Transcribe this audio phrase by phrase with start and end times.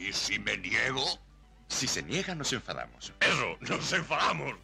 [0.00, 1.04] ¿Y si me niego?
[1.68, 3.12] Si se niega, nos enfadamos.
[3.20, 4.54] Eso, nos enfadamos.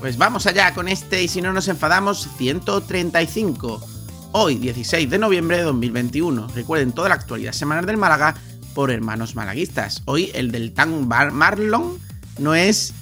[0.00, 3.93] Pues vamos allá con este y si no nos enfadamos 135.
[4.36, 6.48] Hoy 16 de noviembre de 2021.
[6.56, 8.34] Recuerden toda la actualidad semanal del Málaga
[8.74, 10.02] por hermanos malaguistas.
[10.06, 12.00] Hoy el del Tan Marlon
[12.40, 12.92] no es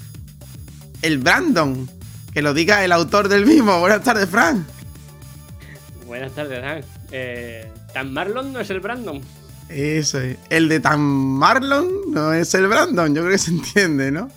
[1.01, 1.89] el Brandon.
[2.35, 3.81] Que lo diga el autor del mismo.
[3.81, 4.67] Buenas tardes, Fran.
[6.07, 6.85] Buenas tardes, Dan.
[7.13, 9.23] Eh, Tan Marlon no es el Brandon.
[9.71, 10.37] Eso es.
[10.51, 13.15] El de Tan Marlon no es el Brandon.
[13.15, 14.29] Yo creo que se entiende, ¿no?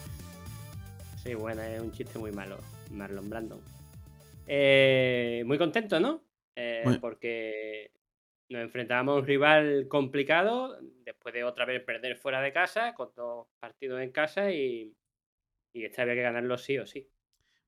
[1.25, 2.57] Sí, bueno, es un chiste muy malo,
[2.89, 3.59] Marlon Brandon.
[4.47, 6.24] Eh, muy contento, ¿no?
[6.55, 7.91] Eh, porque
[8.49, 13.09] nos enfrentábamos a un rival complicado después de otra vez perder fuera de casa, con
[13.15, 14.95] dos partidos en casa y,
[15.73, 17.09] y esta había que ganarlo sí o sí.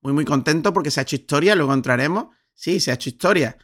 [0.02, 2.36] Muy, muy contento porque se ha hecho historia, luego entraremos.
[2.54, 3.58] Sí, se ha hecho historia.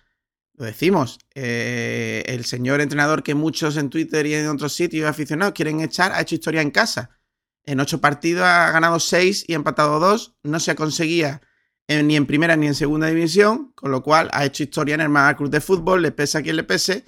[0.56, 1.20] Lo decimos.
[1.34, 6.12] Eh, el señor entrenador que muchos en Twitter y en otros sitios aficionados quieren echar
[6.12, 7.19] ha hecho historia en casa
[7.66, 10.36] en ocho partidos ha ganado seis y ha empatado dos.
[10.44, 11.42] No se conseguía
[11.88, 15.09] ni en primera ni en segunda división, con lo cual ha hecho historia en el
[15.09, 17.06] Málaga Cruz de Fútbol, le pese a quien le pese,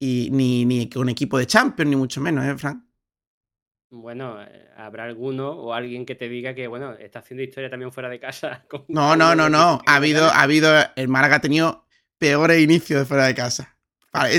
[0.00, 2.82] y ni, ni con equipo de Champions, ni mucho menos, ¿eh, Frank?
[3.90, 7.90] Bueno, eh, habrá alguno o alguien que te diga que, bueno, está haciendo historia también
[7.90, 8.66] fuera de casa.
[8.88, 9.80] no, no, no, no.
[9.86, 11.86] Ha habido, ha habido, el Málaga ha tenido
[12.18, 13.76] peores inicios de fuera de casa.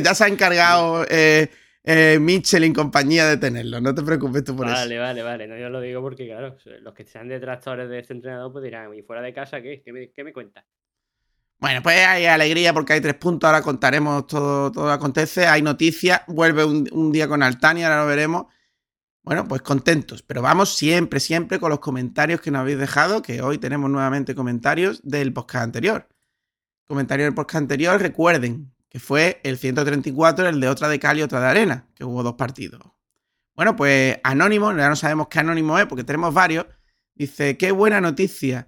[0.04, 1.50] ya se ha encargado eh,
[1.84, 3.80] eh, Mitchell en compañía de tenerlo.
[3.80, 4.76] No te preocupes tú por eso.
[4.76, 5.48] Vale, vale, vale.
[5.48, 8.94] No, yo lo digo porque, claro, los que sean detractores de este entrenador pues dirán,
[8.94, 9.82] ¿y fuera de casa qué?
[9.84, 10.66] ¿Qué me, qué cuentas?
[11.60, 13.48] Bueno, pues hay alegría porque hay tres puntos.
[13.48, 15.48] Ahora contaremos todo, todo lo que acontece.
[15.48, 16.22] Hay noticias.
[16.28, 18.46] Vuelve un, día con Altania, ahora lo veremos.
[19.24, 20.22] Bueno, pues contentos.
[20.24, 23.22] Pero vamos siempre, siempre con los comentarios que nos habéis dejado.
[23.22, 26.08] Que hoy tenemos nuevamente comentarios del podcast anterior.
[26.88, 28.02] Comentarios del podcast anterior.
[28.02, 32.04] Recuerden que fue el 134, el de otra de Cali y otra de Arena, que
[32.04, 32.82] hubo dos partidos.
[33.56, 36.66] Bueno, pues Anónimo, ya no sabemos qué Anónimo es porque tenemos varios,
[37.14, 38.68] dice, qué buena noticia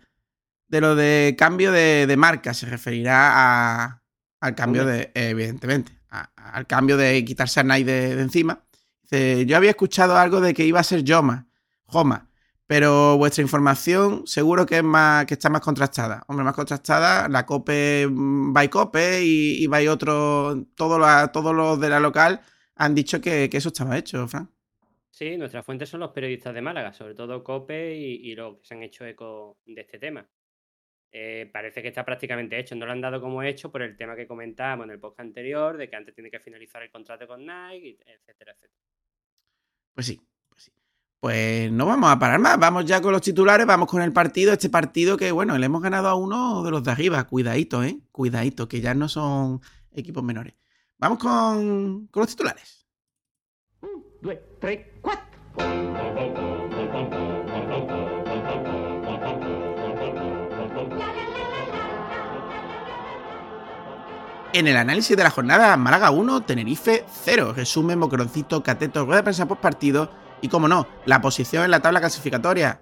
[0.67, 4.01] de lo de cambio de, marca, se referirá
[4.39, 8.63] al cambio de, evidentemente, al cambio de quitarse a Nike de, encima.
[9.01, 11.47] Dice, yo había escuchado algo de que iba a ser Joma,
[11.85, 12.30] Joma,
[12.71, 16.23] pero vuestra información seguro que es más que está más contrastada.
[16.27, 21.99] Hombre, más contrastada, la COPE by COPE y, y by otro, todos los de la
[21.99, 22.39] local
[22.75, 24.49] han dicho que, eso estaba hecho, Fran.
[25.09, 28.73] Sí, nuestras fuentes son los periodistas de Málaga, sobre todo COPE y, los que se
[28.73, 30.25] han hecho eco de este tema.
[31.11, 32.75] Eh, parece que está prácticamente hecho.
[32.75, 35.75] No lo han dado como hecho por el tema que comentábamos en el podcast anterior,
[35.75, 38.79] de que antes tiene que finalizar el contrato con Nike, etcétera, etcétera.
[39.93, 40.21] Pues sí,
[41.21, 44.51] pues no vamos a parar más, vamos ya con los titulares, vamos con el partido,
[44.51, 47.99] este partido que, bueno, le hemos ganado a uno de los de arriba, cuidadito, ¿eh?
[48.11, 49.61] Cuidadito, que ya no son
[49.91, 50.55] equipos menores.
[50.97, 52.87] Vamos con, con los titulares.
[53.81, 55.29] Un, dos, tres, cuatro.
[64.53, 67.53] En el análisis de la jornada, Málaga 1, Tenerife 0.
[67.55, 70.09] Resumen, Mocroncito, Cateto, rueda de prensa post partido
[70.41, 72.81] y, como no, la posición en la tabla clasificatoria.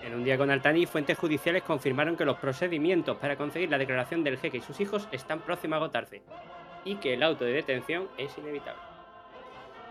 [0.00, 4.24] En un día con Altani, fuentes judiciales confirmaron que los procedimientos para conseguir la declaración
[4.24, 6.22] del jeque y sus hijos están próximos a agotarse
[6.84, 8.80] y que el auto de detención es inevitable.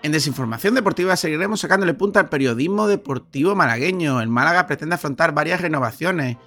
[0.03, 4.21] En desinformación deportiva seguiremos sacándole punta al periodismo deportivo malagueño.
[4.21, 6.37] El Málaga pretende afrontar varias renovaciones,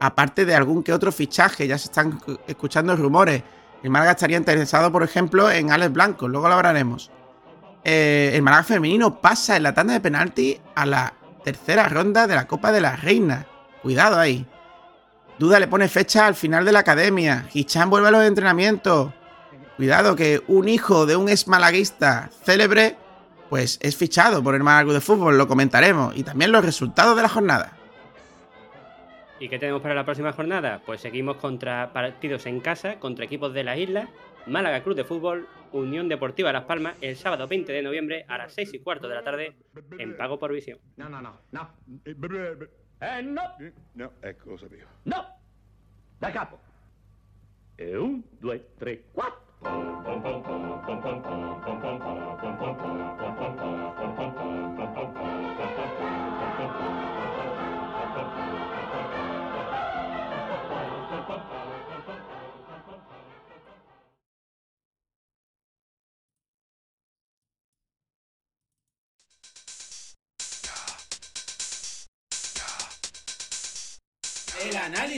[0.00, 2.18] aparte de algún que otro fichaje, ya se están
[2.48, 3.44] escuchando rumores.
[3.84, 7.12] El Málaga estaría interesado, por ejemplo, en Alex Blanco, luego lo hablaremos.
[7.84, 11.12] Eh, el Málaga femenino pasa en la tanda de penalti a la
[11.44, 13.46] tercera ronda de la Copa de la Reina.
[13.82, 14.46] Cuidado ahí.
[15.38, 17.46] Duda le pone fecha al final de la academia.
[17.52, 19.12] Hichan vuelve a los entrenamientos.
[19.76, 22.96] Cuidado que un hijo de un ex malaguista célebre,
[23.50, 26.16] pues es fichado por el Málaga de Fútbol, lo comentaremos.
[26.16, 27.72] Y también los resultados de la jornada.
[29.40, 30.80] ¿Y qué tenemos para la próxima jornada?
[30.86, 34.08] Pues seguimos contra partidos en casa, contra equipos de la isla,
[34.46, 38.52] Málaga Cruz de Fútbol, Unión Deportiva Las Palmas, el sábado 20 de noviembre a las
[38.52, 39.56] 6 y cuarto de la tarde
[39.98, 40.78] en pago por visión.
[40.96, 41.70] No, no, no, no.
[43.00, 43.42] Eh, no.
[43.94, 44.86] No, è cosa mia.
[45.04, 45.26] No.
[46.18, 46.58] Da capo.
[47.76, 49.42] E un, due, tre, quattro.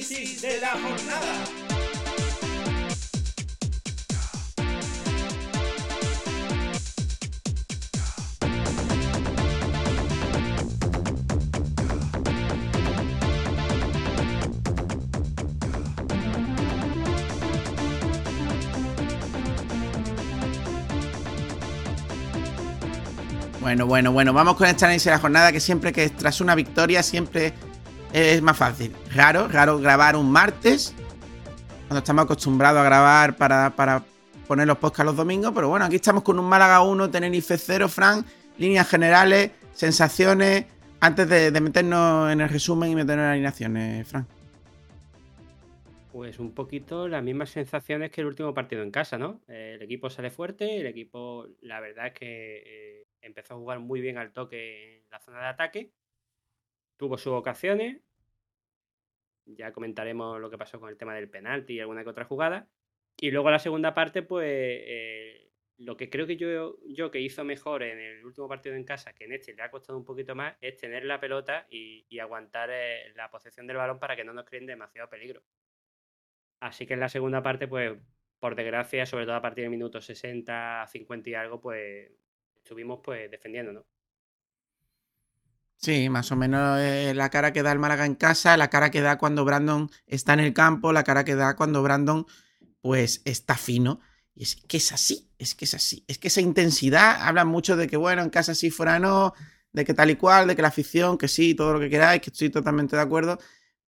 [0.08, 1.44] De la jornada.
[23.60, 26.54] Bueno, bueno, bueno, vamos con este análisis de la jornada que siempre que tras una
[26.54, 27.52] victoria siempre
[28.16, 28.92] es más fácil.
[29.14, 30.94] Raro, raro grabar un martes,
[31.86, 34.02] cuando estamos acostumbrados a grabar para,
[34.48, 37.88] poner los podcasts los domingos, pero bueno, aquí estamos con un Málaga 1, Tenerife 0,
[37.88, 38.26] Frank,
[38.56, 40.64] líneas generales, sensaciones,
[40.98, 44.26] antes de, meternos en el resumen y meternos en las alineaciones, Frank.
[46.10, 49.42] Pues un poquito las mismas sensaciones que el último partido en casa, ¿no?
[49.46, 54.00] el equipo sale fuerte, el equipo, la verdad es que eh, empezó a jugar muy
[54.00, 55.90] bien al toque en la zona de ataque,
[56.96, 57.98] tuvo sus ocasiones,
[59.46, 62.68] ya comentaremos lo que pasó con el tema del penalti y alguna que otra jugada,
[63.18, 67.44] y luego la segunda parte, pues eh, lo que creo que yo, yo que hizo
[67.44, 70.34] mejor en el último partido en casa, que en este le ha costado un poquito
[70.34, 74.32] más, es tener la pelota y, aguantar eh, la posesión del balón para que no
[74.32, 75.42] nos creen demasiado peligro.
[76.60, 77.98] Así que en la segunda parte, pues
[78.38, 82.10] por desgracia, sobre todo a partir del minuto 60, 50 y algo, pues
[82.56, 83.86] estuvimos pues defendiendo, ¿no?
[85.78, 88.90] Sí, más o menos eh, la cara que da el Málaga en casa, la cara
[88.90, 92.26] que da cuando Brandon está en el campo, la cara que da cuando Brandon
[92.80, 94.00] pues está fino.
[94.34, 96.04] Y es que es así, es que es así.
[96.08, 99.34] Es que esa intensidad, hablan mucho de que bueno, en casa sí, fuera no,
[99.72, 102.22] de que tal y cual, de que la afición, que sí, todo lo que queráis,
[102.22, 103.38] que estoy totalmente de acuerdo.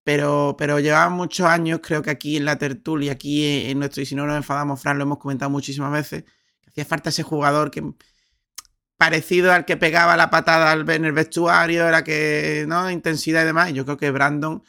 [0.03, 4.05] Pero, pero llevamos muchos años, creo que aquí en la tertulia, aquí en nuestro, y
[4.05, 6.23] si no nos enfadamos, Fran, lo hemos comentado muchísimas veces,
[6.61, 7.83] que hacía falta ese jugador que,
[8.97, 12.89] parecido al que pegaba la patada en el vestuario, era que, ¿no?
[12.89, 13.71] Intensidad y demás.
[13.73, 14.63] Yo creo que Brandon,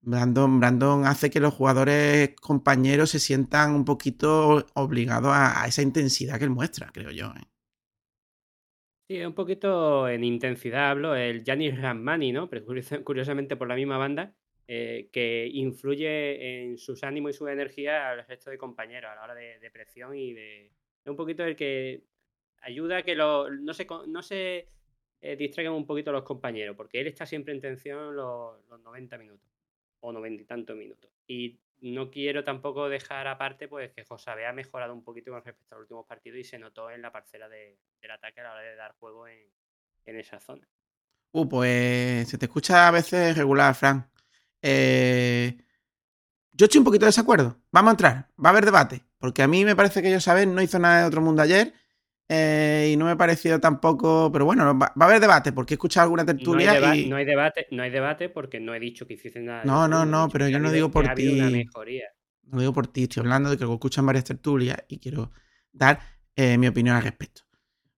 [0.00, 6.38] Brandon, Brandon hace que los jugadores compañeros se sientan un poquito obligados a, esa intensidad
[6.38, 7.26] que él muestra, creo yo.
[7.26, 7.44] ¿eh?
[9.08, 12.48] Sí, un poquito en intensidad hablo, el Janis Ramani, ¿no?
[12.48, 12.64] Pero
[13.04, 14.34] curiosamente por la misma banda,
[14.68, 19.24] eh, que influye en sus ánimos y su energía al resto de compañeros a la
[19.24, 20.66] hora de, de presión y de...
[20.66, 22.04] Es un poquito el que
[22.62, 24.68] ayuda a que no se, no se
[25.20, 29.48] eh, distraigan un poquito los compañeros, porque él está siempre en tensión los, 90 minutos
[30.00, 31.10] o 90 y tantos minutos.
[31.26, 35.74] Y no quiero tampoco dejar aparte pues que José ha mejorado un poquito con respecto
[35.74, 37.76] al último partido y se notó en la parcela del
[38.10, 39.48] ataque a la hora de dar juego en,
[40.04, 40.66] esa zona.
[41.32, 44.10] Uh, pues se te escucha a veces regular, Fran.
[44.62, 45.54] Eh,
[46.52, 47.58] yo estoy un poquito de desacuerdo.
[47.70, 49.04] Vamos a entrar, va a haber debate.
[49.18, 51.74] Porque a mí me parece que saben, no hizo nada de otro mundo ayer
[52.28, 55.76] eh, y no me ha parecido tampoco, pero bueno, va, a haber debate, porque he
[55.76, 57.08] escuchado alguna tertulia no hay, y...
[57.08, 59.64] no hay debate, no hay debate porque no he dicho que hiciesen nada.
[59.64, 61.66] No, no, no, pero yo no digo por ti.
[62.50, 65.32] No digo por ti, estoy hablando de que escuchan varias tertulias y quiero
[65.72, 66.00] dar
[66.34, 67.42] eh, mi opinión al respecto.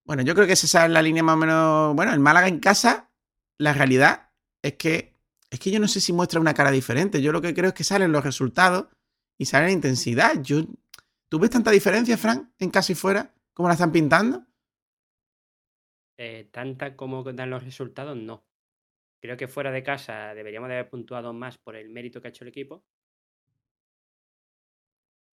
[0.03, 1.95] Bueno, yo creo que esa es la línea más o menos.
[1.95, 3.11] Bueno, el Málaga en casa,
[3.57, 4.29] la realidad
[4.61, 5.11] es que
[5.49, 7.21] es que yo no sé si muestra una cara diferente.
[7.21, 8.87] Yo lo que creo es que salen los resultados
[9.37, 10.41] y sale la intensidad.
[10.41, 10.65] Yo,
[11.27, 13.33] ¿Tú ves tanta diferencia, Frank, en casa y fuera?
[13.53, 14.45] ¿Cómo la están pintando?
[16.17, 18.45] Eh, tanta como dan los resultados, no.
[19.19, 22.31] Creo que fuera de casa deberíamos de haber puntuado más por el mérito que ha
[22.31, 22.83] hecho el equipo.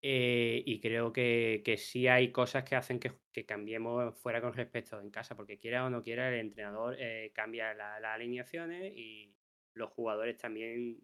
[0.00, 3.12] Eh, y creo que, sí hay cosas que hacen que,
[3.46, 7.74] cambiemos fuera con respecto en casa, porque quiera o no quiera, el entrenador eh, cambia
[7.74, 9.34] las alineaciones y
[9.74, 11.00] los jugadores también,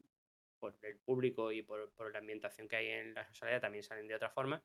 [0.59, 4.15] por el público y por, la ambientación que hay en la sociedad, también salen de
[4.15, 4.63] otra forma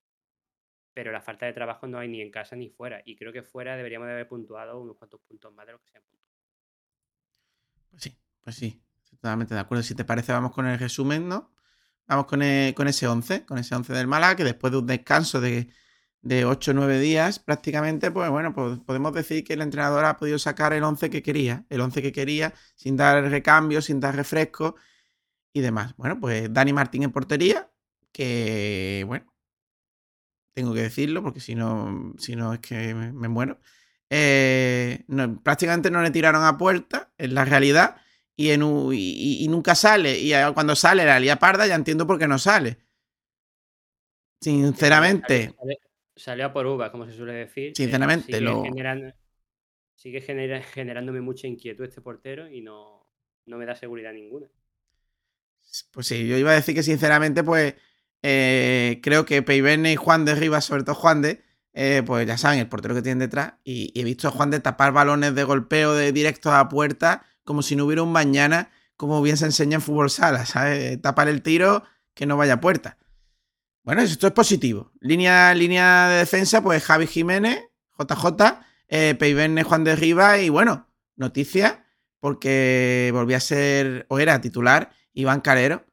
[0.99, 3.01] pero la falta de trabajo no hay ni en casa ni fuera.
[3.05, 5.87] Y creo que fuera deberíamos de haber puntuado unos cuantos puntos más de lo que
[5.87, 6.35] se han puntuado.
[7.89, 9.81] Pues sí, pues sí, totalmente de acuerdo.
[9.81, 11.53] Si te parece, vamos con el resumen, ¿no?
[12.05, 14.87] Vamos con, e, con ese 11, con ese 11 del Málaga, que después de un
[14.87, 15.69] descanso de,
[16.21, 20.17] de 8 o 9 días prácticamente, pues bueno, pues podemos decir que el entrenador ha
[20.17, 24.17] podido sacar el 11 que quería, el 11 que quería, sin dar recambio, sin dar
[24.17, 24.75] refresco
[25.53, 25.95] y demás.
[25.95, 27.71] Bueno, pues Dani Martín en portería,
[28.11, 29.28] que bueno,
[30.59, 33.59] tengo que decirlo, porque si no, si no es que me, muero.
[34.09, 35.05] Eh,
[35.41, 37.95] prácticamente no le tiraron a puerta, en la realidad,
[38.35, 38.61] y, en,
[38.91, 40.19] y, nunca sale.
[40.19, 42.77] Y cuando sale la lía parda, ya entiendo por qué no sale.
[44.41, 45.55] Sinceramente.
[46.13, 47.71] Salió, a por uva, como se suele decir.
[47.73, 48.61] Sinceramente, sigue lo.
[48.63, 49.13] Generando,
[49.95, 50.19] sigue
[50.73, 53.07] generándome mucha inquietud este portero y no,
[53.45, 54.47] no me da seguridad ninguna.
[55.93, 57.75] Pues sí, yo iba a decir que sinceramente, pues
[58.21, 62.37] eh, creo que Peivene y Juan de Rivas, sobre todo Juan de, eh, pues ya
[62.37, 63.53] saben, el portero que tienen detrás.
[63.63, 67.61] Y, he visto a Juan de tapar balones de golpeo de directo a puerta, como
[67.61, 71.01] si no hubiera un mañana, como bien se enseña en fútbol sala, ¿sabes?
[71.01, 71.83] Tapar el tiro,
[72.13, 72.97] que no vaya a puerta.
[73.83, 74.91] Bueno, esto es positivo.
[74.99, 77.59] Línea, línea de defensa, pues Javi Jiménez,
[77.97, 78.59] JJ,
[78.89, 81.85] eh, Juan de Riva y bueno, noticia,
[82.19, 85.85] porque volvió a ser, o era titular, Iván Calero,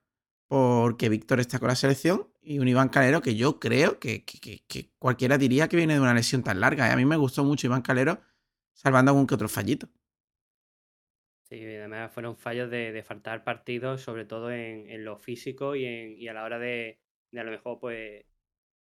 [0.49, 4.25] porque Víctor está con la selección y un Iván Calero que yo creo que,
[4.99, 6.89] cualquiera diría que viene de una lesión tan larga.
[6.89, 6.93] ¿eh?
[6.93, 8.21] A mí me gustó mucho Iván Calero,
[8.73, 9.89] salvando algún que otro fallito.
[11.49, 16.45] Sí, además fueron fallos de, faltar partidos, sobre todo en, lo físico y, a la
[16.45, 17.01] hora de,
[17.37, 18.25] a lo mejor pues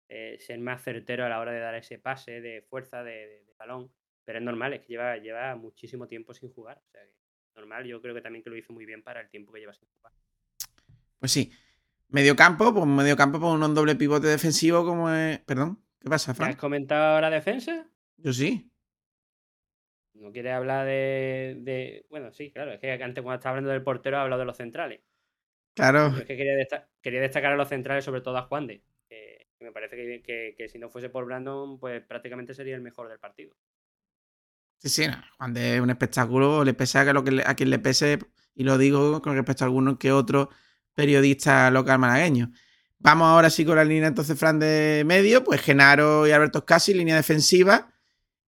[0.09, 3.91] eh, ser más certero a la hora de dar ese pase de fuerza de, balón.
[4.25, 6.77] Pero es normal, es que lleva, lleva muchísimo tiempo sin jugar.
[6.77, 7.13] O sea, que
[7.55, 9.73] normal, yo creo que también que lo hizo muy bien para el tiempo que lleva
[9.73, 10.13] sin jugar.
[11.21, 11.53] Pues sí.
[12.09, 15.39] Medio campo, pues medio campo con pues un doble pivote defensivo como es.
[15.39, 16.49] Perdón, ¿qué pasa, Frank?
[16.49, 17.87] ¿Has comentado la defensa?
[18.17, 18.69] Yo sí.
[20.15, 24.17] ¿No quieres hablar de, Bueno, sí, claro, es que antes cuando estaba hablando del portero
[24.17, 25.01] ha hablado de los centrales.
[25.75, 26.07] Claro.
[26.17, 28.83] es que quería, destacar a los centrales, sobre todo a Juan de.
[29.07, 33.19] Que, me parece que, si no fuese por Brandon, pues prácticamente sería el mejor del
[33.19, 33.55] partido.
[34.79, 35.05] Sí, sí,
[35.37, 38.17] Juan de es un espectáculo, le pese a, lo que a quien le pese,
[38.55, 40.49] y lo digo con respecto a algunos que otros
[40.95, 42.51] periodista local malagueño.
[42.99, 45.43] Vamos ahora sí con la línea entonces, Fran, de medio.
[45.43, 47.91] Pues Genaro y Alberto Scassi, línea defensiva.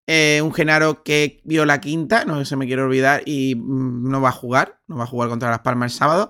[0.06, 4.22] Eh, un Genaro que vio la quinta, no se me quiere olvidar, y mm, no
[4.22, 4.80] va a jugar.
[4.88, 6.30] No va a jugar contra Las Palmas el sábado.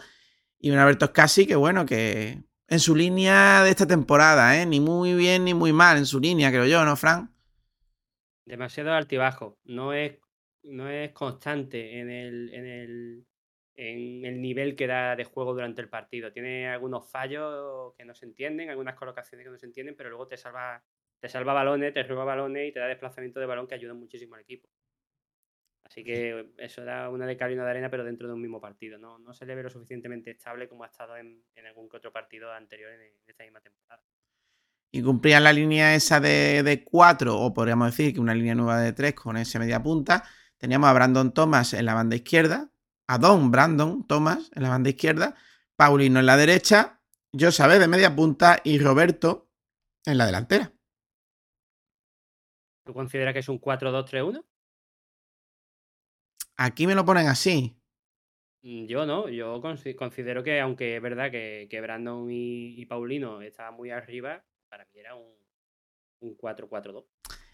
[0.57, 4.65] Y un Alberto Scassi que, bueno, que en su línea de esta temporada, ¿eh?
[4.65, 7.35] Ni muy bien ni muy mal en su línea, creo yo, ¿no, Fran?
[8.45, 9.59] Demasiado altibajo.
[9.65, 10.13] No es,
[10.63, 13.25] no es constante en el, en el
[13.75, 16.31] en el nivel que da de juego durante el partido.
[16.31, 20.27] Tiene algunos fallos que no se entienden, algunas colocaciones que no se entienden, pero luego
[20.27, 20.83] te salva,
[21.19, 24.35] te salva balones, te roba balones y te da desplazamiento de balón que ayuda muchísimo
[24.35, 24.69] al equipo.
[25.85, 28.41] Así que eso da una de cal y una de arena, pero dentro de un
[28.41, 28.97] mismo partido.
[28.97, 32.11] No, no se le ve lo suficientemente estable como ha estado en, algún que otro
[32.11, 34.01] partido anterior en, esta misma temporada.
[34.91, 38.79] Y cumplían la línea esa de, de cuatro, o podríamos decir que una línea nueva
[38.79, 40.23] de tres con ese media punta.
[40.57, 42.72] Teníamos a Brandon Thomas en la banda izquierda,
[43.07, 45.35] a Don Brandon Thomas en la banda izquierda,
[45.75, 47.01] Paulino en la derecha,
[47.37, 49.49] Josabé de media punta y Roberto
[50.05, 50.71] en la delantera.
[52.85, 54.43] ¿Tú consideras que es un 4-2-3-1?
[56.57, 57.75] Aquí me lo ponen así.
[58.61, 63.89] Mm, yo no, yo considero que aunque es verdad que, Brandon y, Paulino estaban muy
[63.89, 65.33] arriba, para mí era un,
[66.19, 67.05] un 4-4-2.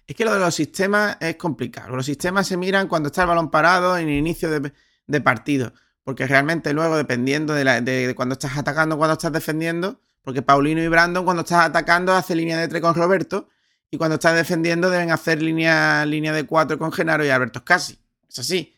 [0.06, 1.96] Es que lo de los sistemas es complicado.
[1.96, 4.74] Los sistemas se miran cuando está el balón parado en el inicio de,
[5.10, 5.74] de partido.
[6.04, 10.82] Porque realmente luego, dependiendo de, la, de, cuando estás atacando, cuando estás defendiendo, porque Paulino
[10.82, 13.50] y Brandon cuando estás atacando hace línea de 3 con Roberto
[13.92, 18.00] y cuando estás defendiendo deben hacer línea, línea de 4 con Genaro y Alberto Casi.
[18.28, 18.74] Es así.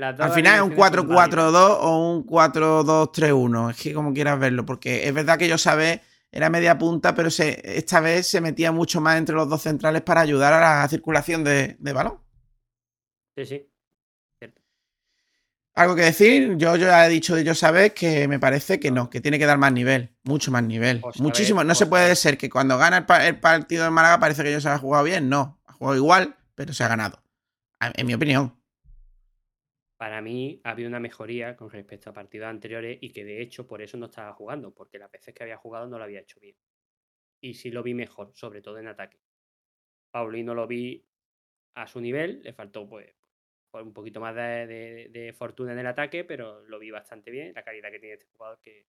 [0.00, 3.70] Al final es un 4-4-2 o un 4-2-3-1.
[3.70, 7.30] Es que como quieras verlo, porque es verdad que yo sabía era media punta, pero
[7.30, 10.88] se, esta vez se metía mucho más entre los dos centrales para ayudar a la
[10.88, 12.18] circulación de, de balón.
[13.36, 13.70] Sí, sí.
[15.78, 16.56] ¿Algo que decir?
[16.56, 19.38] Yo, yo ya he dicho de yo sabes que me parece que no, que tiene
[19.38, 21.00] que dar más nivel, mucho más nivel.
[21.20, 21.62] Muchísimo.
[21.62, 24.68] No se puede ser que cuando gana el, partido de Málaga parece que yo se
[24.68, 25.28] ha jugado bien.
[25.28, 27.22] No, ha jugado igual, pero se ha ganado.
[27.94, 28.60] En mi opinión.
[29.96, 33.68] Para mí ha habido una mejoría con respecto a partidos anteriores y que de hecho
[33.68, 36.40] por eso no estaba jugando, porque las veces que había jugado no lo había hecho
[36.40, 36.56] bien.
[37.40, 39.20] Y sí lo vi mejor, sobre todo en ataque.
[40.10, 41.06] Paulino lo vi
[41.76, 43.14] a su nivel, le faltó pues
[43.72, 47.52] un poquito más de, fortuna en el ataque, pero lo vi bastante bien.
[47.54, 48.86] La calidad que tiene este jugador que,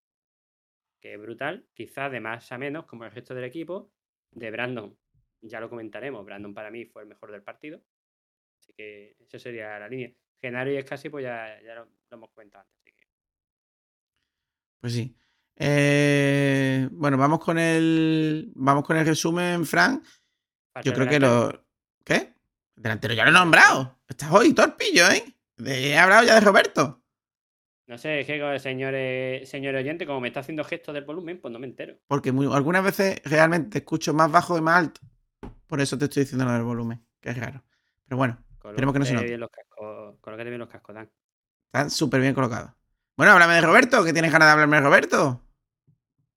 [1.02, 1.68] que es brutal.
[1.74, 3.92] Quizás de más a menos, como el resto del equipo.
[4.32, 4.96] De Brandon,
[5.42, 6.26] ya lo comentaremos.
[6.26, 7.82] Brandon para mí fue el mejor del partido.
[8.60, 10.12] Así que esa sería la línea.
[10.42, 12.80] Genaro y Escasi, pues ya, ya lo, hemos comentado antes.
[14.80, 15.16] Pues sí.
[15.58, 18.52] Eh, bueno, vamos con el.
[18.56, 20.06] Vamos con el resumen, Frank.
[20.84, 21.66] Yo creo que lo.
[22.06, 22.34] ¿Qué?
[22.76, 23.99] Delantero ya lo he nombrado.
[24.10, 25.24] Estás hoy torpillo, ¿eh?
[25.64, 27.04] He hablado ya de Roberto.
[27.86, 28.94] No sé, es que, señor,
[29.46, 31.96] señor oyente, como me está haciendo gestos del volumen, pues no me entero.
[32.08, 35.02] Porque algunas veces realmente te escucho más bajo y más alto.
[35.68, 37.64] Por eso te estoy diciendo lo del volumen, que es raro.
[38.06, 39.38] Pero bueno, esperemos que no se note.
[39.38, 41.12] Los cascos, que te los cascos, Dan.
[41.68, 42.72] Están súper bien colocados.
[43.16, 45.44] Bueno, háblame de Roberto, que tienes ganas de hablarme de Roberto.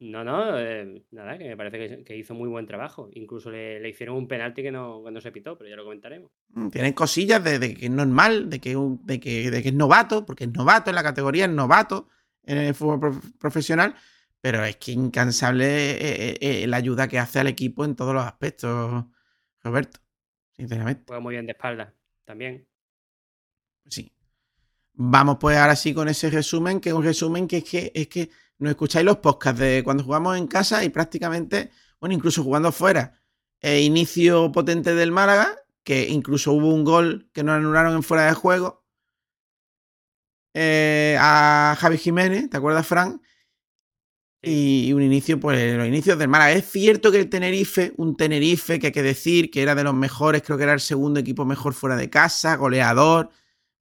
[0.03, 3.09] No, no, eh, nada, que me parece que, hizo muy buen trabajo.
[3.13, 6.29] Incluso le, hicieron un penalti que no, cuando se pitó, pero ya lo comentaremos.
[6.49, 10.27] Mm, tienen cosillas de, que es normal, de que, de, que, de que es novato,
[10.27, 12.09] porque es novato en la categoría, es novato
[12.43, 13.95] en el fútbol profesional,
[14.41, 18.25] pero es que incansable eh, eh, la ayuda que hace al equipo en todos los
[18.25, 19.05] aspectos,
[19.63, 20.01] Roberto,
[20.57, 21.05] sinceramente.
[21.07, 21.95] Juega muy bien de espalda,
[22.25, 22.67] también.
[23.89, 24.13] Sí.
[24.95, 28.09] Vamos pues ahora sí con ese resumen, que es un resumen que es que, es
[28.09, 28.31] que
[28.63, 33.21] nos escucháis los podcasts de cuando jugamos en casa y prácticamente, bueno, incluso jugando fuera.
[33.61, 38.27] Eh, inicio potente del Málaga, que incluso hubo un gol que nos anularon en fuera
[38.27, 38.85] de juego.
[40.55, 43.23] Eh, a Javi Jiménez, ¿te acuerdas, Fran?
[44.45, 46.53] Y un inicio, pues los inicios del Málaga.
[46.53, 49.95] Es cierto que el Tenerife, un Tenerife que hay que decir que era de los
[49.95, 53.31] mejores, creo que era el segundo equipo mejor fuera de casa, goleador.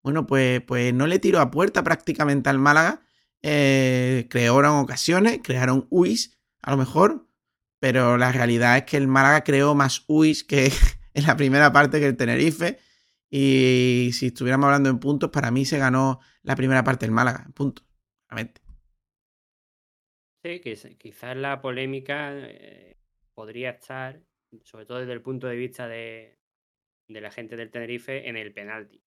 [0.04, 3.02] Bueno, pues, pues no le tiró a puerta prácticamente al Málaga.
[3.44, 7.28] Eh, crearon ocasiones, crearon UIS, a lo mejor,
[7.80, 10.72] pero la realidad es que el Málaga creó más UIS que
[11.14, 12.80] en la primera parte que el Tenerife.
[13.30, 17.44] Y si estuviéramos hablando en puntos, para mí se ganó la primera parte del Málaga,
[17.46, 17.86] en puntos,
[18.30, 18.62] realmente.
[20.44, 20.60] Sí,
[20.98, 22.98] quizás la polémica eh,
[23.34, 24.22] podría estar,
[24.64, 26.40] sobre todo desde el punto de vista de,
[27.08, 29.02] de la gente del Tenerife, en el penalti.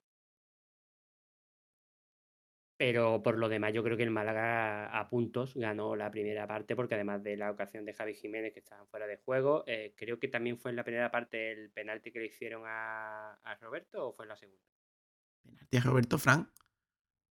[2.77, 6.75] Pero por lo demás, yo creo que el Málaga a puntos ganó la primera parte,
[6.75, 10.19] porque además de la ocasión de Javi Jiménez, que estaban fuera de juego, eh, creo
[10.19, 14.13] que también fue en la primera parte el penalti que le hicieron a, Roberto, o
[14.13, 14.61] fue en la segunda.
[15.45, 16.49] ¿Penalti a Roberto Frank?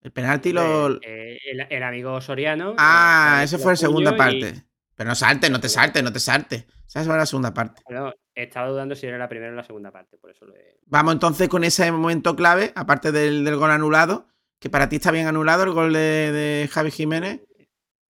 [0.01, 1.01] El penalti lo.
[1.03, 1.39] Eh,
[1.71, 2.75] el, amigo Soriano.
[2.79, 4.65] Ah, eso fue la segunda parte.
[4.95, 6.67] Pero no salte, no te salte, no te salte.
[6.87, 7.83] Esa fue la segunda parte.
[7.89, 10.47] No, estaba dudando si era la primera o la segunda parte, por eso
[10.87, 14.29] Vamos entonces con ese momento clave, aparte del, gol anulado,
[14.63, 17.41] que para ti está bien anulado el gol de, Javi Jiménez.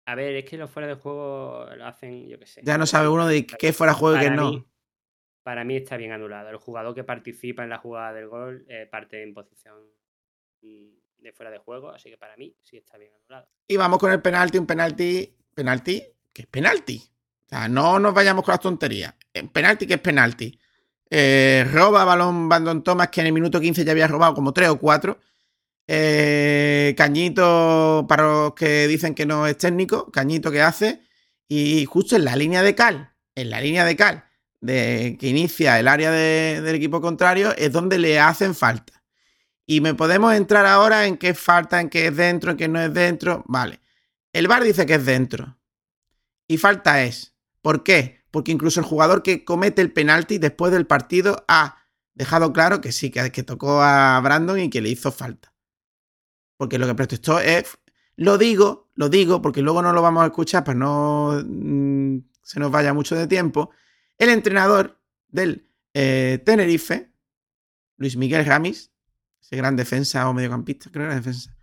[0.06, 2.60] A ver, es que los fuera de juego lo hacen, yo qué sé.
[2.66, 4.66] Ya no sabe uno de qué fuera de juego y qué no.
[5.44, 6.50] Para mí está bien anulado.
[6.50, 9.76] El jugador que participa en la jugada del gol eh, parte en posición
[10.60, 13.48] de fuera de juego, así que para mí sí está bien anulado.
[13.66, 16.04] Y vamos con el penalti, un penalti, penalti,
[16.34, 17.02] que es penalti.
[17.46, 19.16] O sea, no nos vayamos con las tonterías.
[19.54, 20.60] Penalti que es penalti.
[21.10, 24.68] Eh, roba balón Bandon Thomas, que en el minuto 15 ya había robado como 3
[24.68, 25.18] o 4.
[25.94, 31.02] Eh, cañito, para los que dicen que no es técnico, Cañito que hace.
[31.50, 34.24] Y justo en la línea de cal, en la línea de cal
[34.62, 39.04] de, que inicia el área del equipo contrario, es donde le hacen falta.
[39.66, 42.80] Y me podemos entrar ahora en qué falta, en qué es dentro, en qué no
[42.82, 43.44] es dentro.
[43.48, 43.82] Vale.
[44.32, 45.58] El VAR dice que es dentro.
[46.48, 47.36] Y falta es.
[47.62, 48.24] ¿Por qué?
[48.32, 52.94] Porque incluso el jugador que comete el penalti después del partido ha dejado claro que
[52.94, 55.51] sí, que, que tocó a Brandon y que le hizo falta.
[56.62, 57.80] Porque lo que protestó es.
[58.18, 62.60] Lo digo, lo digo, porque luego no lo vamos a escuchar para no mm, se
[62.60, 63.72] nos vaya mucho de tiempo.
[64.16, 67.12] El entrenador del eh, Tenerife,
[67.98, 68.92] Luis Miguel Ramis,
[69.50, 71.58] gran defensa o mediocampista, creo que era defensa,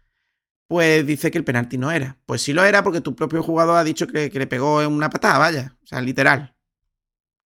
[0.66, 2.18] pues dice que el penalti no era.
[2.26, 5.10] Pues sí lo era porque tu propio jugador ha dicho que, le pegó en una
[5.10, 5.76] patada, vaya.
[5.80, 6.56] O sea, literal.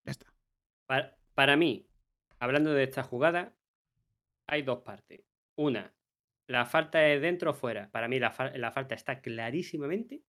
[0.05, 0.25] Ya está.
[1.35, 1.87] Para, mí,
[2.39, 3.53] hablando de esta jugada,
[4.47, 5.21] hay dos partes.
[5.53, 5.93] Una,
[6.47, 7.89] la falta es dentro o fuera.
[7.91, 10.21] Para mí la, falta está clarísimamente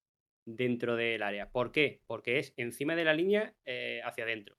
[0.47, 1.51] dentro del área.
[1.51, 2.03] ¿Por qué?
[2.07, 4.57] Porque es encima de la línea eh, hacia adentro.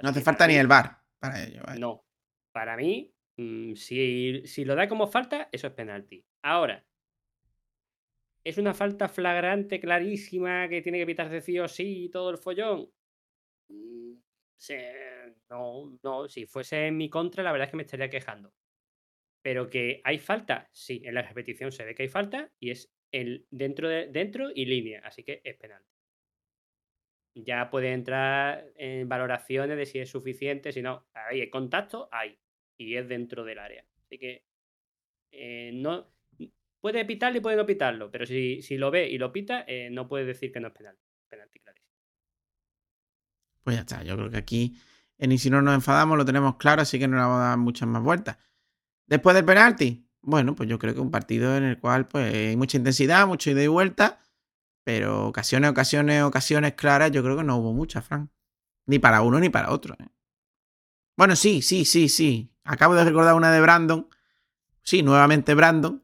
[0.00, 1.62] no hace falta ni el bar para ello.
[1.78, 2.04] No.
[2.52, 6.24] Para mí, Mm, si, lo da como falta, eso es penalti.
[6.42, 6.84] Ahora,
[8.44, 12.90] ¿es una falta flagrante, clarísima, que tiene que pitarse sí o sí todo el follón?
[13.68, 14.14] Mm,
[15.50, 18.52] no, no, si fuese en mi contra, la verdad es que me estaría quejando.
[19.42, 22.92] Pero que hay falta, sí, en la repetición se ve que hay falta y es
[23.10, 25.90] el dentro, de, dentro y línea, así que es penalti.
[27.34, 32.38] Ya puede entrar en valoraciones de si es suficiente, si no, hay contacto, hay
[32.76, 33.84] y es dentro del área.
[34.04, 34.44] Así que
[35.32, 36.12] eh, no
[36.80, 40.08] puede pitarlo y puede no pitarlo, pero si, lo ve y lo pita, eh, no
[40.08, 40.98] puede decir que no es penal.
[41.28, 41.92] Penalti clarísimo.
[43.62, 44.74] Pues ya está, yo creo que aquí
[45.18, 47.48] en y si no nos enfadamos lo tenemos claro, así que no le vamos a
[47.50, 48.36] dar muchas más vueltas.
[49.12, 52.56] Después del penalti, bueno, pues yo creo que un partido en el cual pues hay
[52.56, 54.20] mucha intensidad, mucho ida y vuelta,
[54.84, 58.30] pero ocasiones, ocasiones, ocasiones claras, yo creo que no hubo muchas, Frank.
[58.86, 59.96] Ni para uno ni para otro.
[60.00, 60.08] ¿eh?
[61.14, 62.54] Bueno, sí, sí, sí, sí.
[62.64, 64.08] Acabo de recordar una de Brandon.
[64.80, 66.00] Sí, nuevamente Brandon.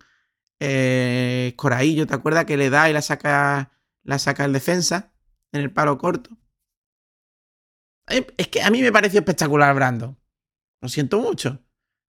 [0.60, 5.14] Eh, Coraillo, ¿te acuerdas que le da y la saca, la saca el defensa
[5.52, 6.36] en el palo corto?
[8.08, 10.14] Eh, es que a mí me pareció espectacular Brandon.
[10.82, 11.64] Lo siento mucho.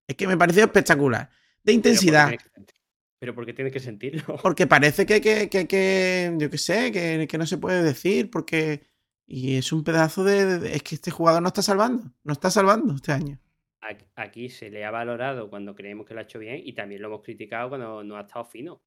[0.09, 1.29] Es que me pareció espectacular.
[1.63, 2.33] De intensidad.
[3.19, 4.23] Pero ¿por qué tienes que sentirlo?
[4.43, 8.29] Porque parece que, que, que, que yo qué sé, que, que, no se puede decir,
[8.29, 8.87] porque...
[9.31, 12.95] Y es un pedazo de, Es que este jugador no está salvando, no está salvando
[12.95, 13.39] este año
[14.15, 17.07] aquí se le ha valorado cuando creemos que lo ha hecho bien y también lo
[17.07, 18.81] hemos criticado cuando no ha estado fino.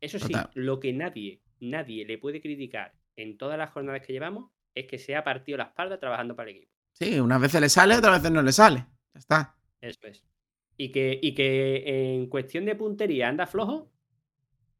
[0.00, 4.50] Eso sí, lo que nadie, nadie le puede criticar en todas las jornadas que llevamos
[4.74, 6.72] es que se ha partido la espalda trabajando para el equipo.
[6.92, 8.86] Sí, unas veces le sale, otras veces no le sale.
[9.14, 9.55] Ya está.
[9.86, 10.24] Eso es.
[10.76, 13.90] y que, y que en cuestión de puntería anda flojo,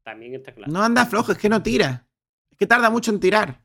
[0.03, 0.71] también está claro.
[0.71, 2.07] No anda flojo, es que no tira.
[2.51, 3.61] Es que tarda mucho en tirar.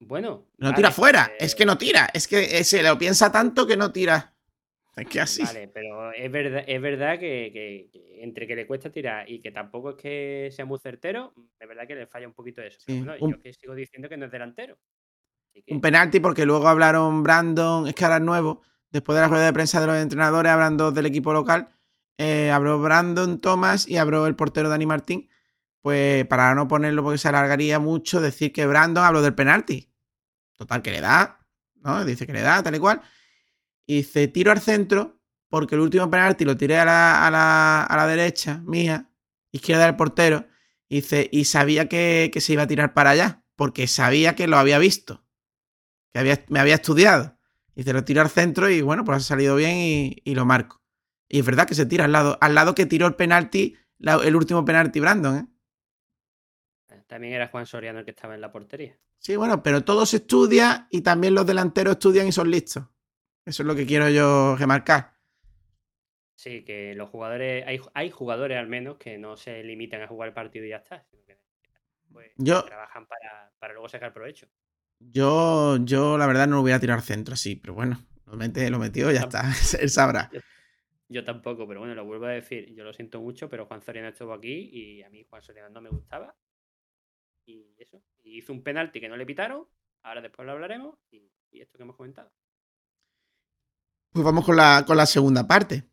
[0.00, 0.46] Bueno.
[0.58, 2.08] No tira fuera, es que no tira.
[2.12, 4.34] Es que se lo piensa tanto que no tira.
[4.96, 5.42] Es que así.
[5.42, 9.90] Vale, pero es verdad, es verdad que, entre que le cuesta tirar y que tampoco
[9.90, 12.78] es que sea muy certero, es verdad que le falla un poquito eso.
[12.86, 14.78] yo que sigo diciendo que no es delantero.
[15.68, 18.62] Un penalti porque luego hablaron Brandon, es que ahora es nuevo.
[18.94, 21.68] Después de la rueda de prensa de los entrenadores, hablan dos del equipo local.
[22.16, 25.28] Eh, habló Brandon Thomas y habló el portero Dani Martín.
[25.82, 29.92] Pues para no ponerlo porque se alargaría mucho, decir que Brandon habló del penalti.
[30.56, 32.04] Total, que le da, ¿no?
[32.04, 33.02] Dice que le da, tal y cual.
[33.84, 37.82] Y dice, tiro al centro, porque el último penalti lo tiré a la, a la,
[37.82, 39.10] a la derecha, mía,
[39.50, 40.46] izquierda del portero.
[40.88, 41.02] Y
[41.32, 44.78] y sabía que, que, se iba a tirar para allá, porque sabía que lo había
[44.78, 45.24] visto,
[46.12, 47.33] que había, me había estudiado.
[47.74, 50.44] Y dice, lo tiro al centro y bueno, pues ha salido bien y, y, lo
[50.44, 50.80] marco.
[51.28, 54.36] Y es verdad que se tira al lado, al lado que tiró el penalti, el
[54.36, 55.46] último penalti Brandon, ¿eh?
[57.06, 58.98] También era Juan Soriano el que estaba en la portería.
[59.18, 62.84] Sí, bueno, pero todo se estudia y también los delanteros estudian y son listos.
[63.44, 65.14] Eso es lo que quiero yo remarcar.
[66.34, 70.34] Sí, que los jugadores, hay, jugadores al menos que no se limitan a jugar el
[70.34, 71.38] partido y ya está, sino que
[72.12, 72.32] pues,
[72.66, 74.48] trabajan para, luego sacar provecho.
[74.98, 78.70] Yo, yo la verdad no lo voy a tirar centro así, pero bueno, lo, mete,
[78.70, 79.42] lo metió y ya está,
[79.80, 80.30] él sabrá.
[81.08, 84.08] Yo, tampoco, pero bueno, lo vuelvo a decir, yo lo siento mucho, pero Juan Soriano
[84.08, 86.34] estuvo aquí y a mí Juan Soriano no me gustaba
[87.46, 88.02] y eso.
[88.22, 89.66] Y hizo un penalti que no le pitaron.
[90.02, 90.96] Ahora después lo hablaremos.
[91.10, 92.32] Y, esto que hemos comentado.
[94.10, 95.84] Pues vamos con la, con la segunda parte.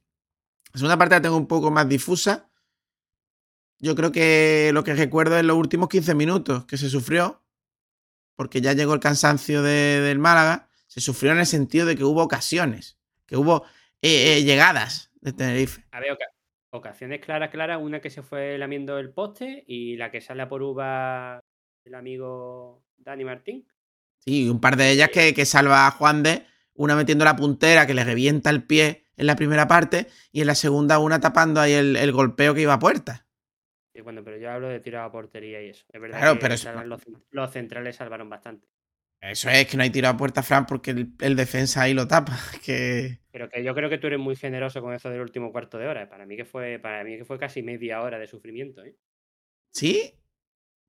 [0.73, 2.49] La segunda parte la tengo un poco más difusa.
[3.79, 7.40] Yo creo que lo que recuerdo es los últimos 15 minutos que se sufrió.
[8.35, 10.69] Porque ya llegó el cansancio del Málaga.
[10.87, 12.97] Se sufrió en el sentido de que hubo ocasiones.
[13.25, 13.65] Que hubo
[14.01, 15.85] eh, eh, llegadas de Tenerife.
[15.91, 16.17] A ver,
[16.71, 20.49] ocasiones claras, claras, una que se fue lamiendo el poste y la que sale a
[20.49, 21.39] por uva
[21.85, 23.67] el amigo Dani Martín.
[24.19, 27.85] Sí, un par de ellas que, que salva a Juan de, una metiendo la puntera
[27.85, 31.61] que le revienta el pie en la primera parte y en la segunda una tapando
[31.61, 33.27] ahí el, golpeo que iba a puerta.
[34.03, 35.85] Bueno, pero yo hablo de tirado a portería y eso.
[35.91, 36.55] Es verdad que pero
[37.31, 38.67] los centrales salvaron bastante.
[39.21, 42.33] Eso es, que no hay tirado a puerta, Fran, porque el, defensa ahí lo tapa.
[42.65, 43.19] Que...
[43.31, 45.87] Pero que yo creo que tú eres muy generoso con eso del último cuarto de
[45.87, 46.09] hora.
[46.09, 48.95] Para mí que fue, para mí que fue casi media hora de sufrimiento, ¿eh?
[49.71, 50.13] ¿Sí?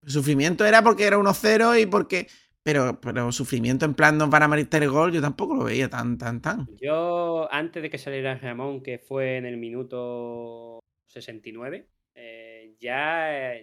[0.02, 2.26] El sufrimiento era porque era 1-0 y porque.
[2.64, 5.90] Pero, pero sufrimiento en plan no van a meter el gol, yo tampoco lo veía
[5.90, 6.68] tan, tan, tan.
[6.80, 12.51] Yo, antes de que saliera Ramón, que fue en el minuto 69, eh,
[12.82, 13.54] ya,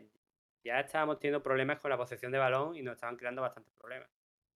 [0.64, 4.10] ya estábamos teniendo problemas con la posesión de balón y nos estaban creando bastantes problemas.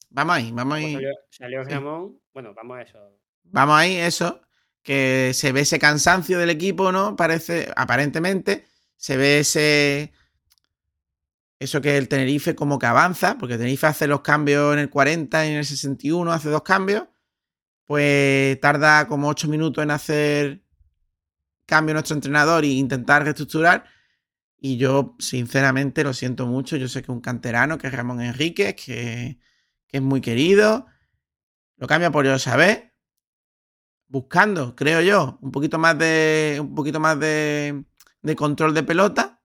[0.09, 0.97] Vamos ahí, vamos ahí.
[1.29, 2.99] Salió, Ramón, bueno, vamos a eso.
[3.43, 4.41] Vamos ahí, eso.
[4.81, 7.15] Que se ve ese cansancio del equipo, ¿no?
[7.15, 10.13] Parece, aparentemente, se ve ese.
[11.59, 15.45] Eso que el Tenerife como que avanza, porque Tenerife hace los cambios en el 40
[15.45, 17.05] y en el 61, hace dos cambios.
[17.85, 20.61] Pues tarda como 8 minutos en hacer
[21.65, 23.85] cambio nuestro entrenador e intentar reestructurar.
[24.65, 26.77] Y yo, sinceramente, lo siento mucho.
[26.77, 29.37] Yo sé que un canterano, que es Ramón Enríquez, que
[29.93, 30.87] que es muy querido.
[31.77, 32.95] Lo cambia por yo saber.
[34.07, 36.57] Buscando, creo yo, un poquito más de.
[36.59, 37.85] Un poquito más de,
[38.35, 39.43] control de pelota.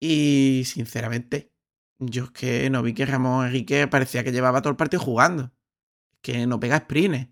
[0.00, 1.52] Y sinceramente,
[1.98, 5.52] yo es que no vi que Ramón Enrique parecía que llevaba todo el partido jugando.
[6.12, 7.28] Es que no pega sprints.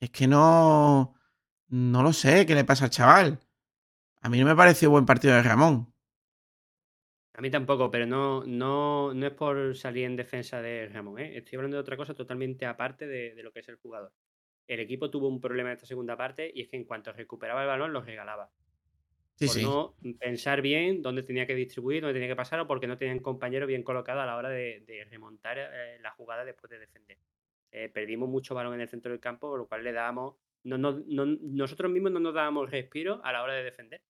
[0.00, 1.14] Es que no.
[1.68, 3.40] No lo sé qué le pasa al chaval.
[4.22, 5.92] A mí no me pareció buen partido de Ramón.
[7.34, 11.18] A mí tampoco, pero no, no, no es por salir en defensa de Ramón.
[11.18, 11.38] ¿eh?
[11.38, 14.12] Estoy hablando de otra cosa totalmente aparte de, lo que es el jugador.
[14.68, 17.62] El equipo tuvo un problema en esta segunda parte y es que en cuanto recuperaba
[17.62, 18.50] el balón, lo regalaba.
[19.34, 22.86] Sí, por no pensar bien dónde tenía que distribuir, dónde tenía que pasar o porque
[22.86, 26.78] no tenían compañero bien colocado a la hora de, remontar eh, la jugada después de
[26.78, 27.18] defender.
[27.72, 30.36] Eh, perdimos mucho balón en el centro del campo, por lo cual le dábamos.
[30.64, 31.02] No, no,
[31.40, 34.00] nosotros mismos no nos dábamos respiro a la hora de defender.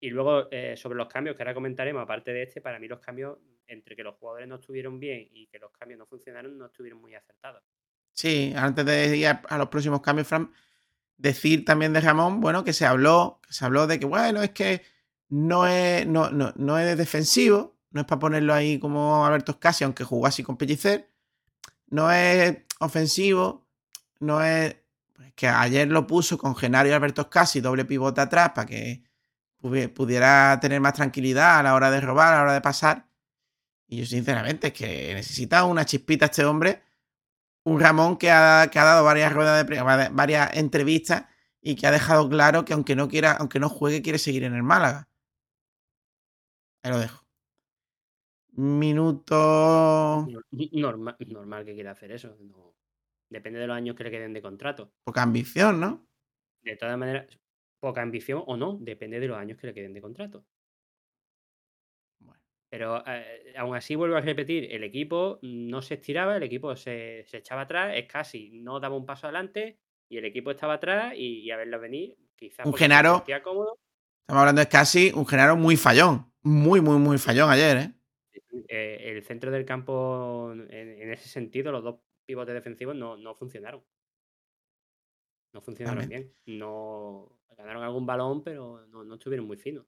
[0.00, 3.00] Y luego, eh, sobre los cambios que ahora comentaremos, aparte de este, para mí los
[3.00, 6.66] cambios, entre que los jugadores no estuvieron bien y que los cambios no funcionaron, no
[6.66, 7.62] estuvieron muy acertados.
[8.12, 10.50] Sí, antes de ir a, los próximos cambios, Fran,
[11.16, 14.82] decir también de Ramón, bueno, que se habló, se habló de que, bueno, es que
[15.28, 19.84] no es, no, no, no es defensivo, no es para ponerlo ahí como Alberto Scassi,
[19.84, 21.10] aunque jugó así con Pellicer,
[21.88, 23.66] no es ofensivo,
[24.20, 24.76] no es,
[25.14, 29.02] pues que ayer lo puso con Genario y Alberto Scassi, doble pivote atrás, para que
[29.60, 33.08] pudiera tener más tranquilidad a la hora de robar, a la hora de pasar.
[33.88, 36.82] Y yo sinceramente es que necesita una chispita este hombre.
[37.64, 41.24] Un Ramón que ha, que ha dado varias ruedas de varias entrevistas
[41.60, 44.54] y que ha dejado claro que aunque no quiera, aunque no juegue, quiere seguir en
[44.54, 45.08] el Málaga.
[46.82, 47.26] Ahí lo dejo.
[48.52, 50.28] Minuto.
[50.72, 52.36] Normal, normal que quiera hacer eso.
[53.28, 54.92] Depende de los años que le queden de contrato.
[55.04, 56.06] Poca ambición, ¿no?
[56.62, 57.26] De todas maneras,
[57.80, 60.44] poca ambición o no, depende de los años que le queden de contrato.
[62.68, 67.20] Pero eh, aún así vuelvo a repetir, el equipo no se estiraba, el equipo se,
[67.32, 71.50] echaba atrás, es casi no daba un paso adelante y el equipo estaba atrás y,
[71.50, 73.68] a verlo venir, quizás un Genaro, estamos
[74.28, 77.92] hablando de casi un Genaro muy fallón, muy, muy, muy fallón ayer, ¿eh?
[78.68, 83.82] eh el centro del campo, en, ese sentido, los dos pivotes defensivos no, funcionaron.
[85.52, 86.32] No funcionaron bien.
[86.46, 89.86] No ganaron algún balón, pero no, no estuvieron muy finos.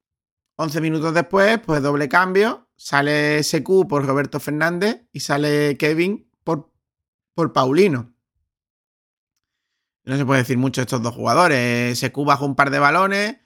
[0.57, 2.69] 11 minutos después, pues doble cambio.
[2.77, 6.73] Sale SQ por Roberto Fernández y sale Kevin por,
[7.35, 8.13] por Paulino.
[10.05, 11.99] No se puede decir mucho de estos dos jugadores.
[11.99, 13.37] SQ bajó un par de balones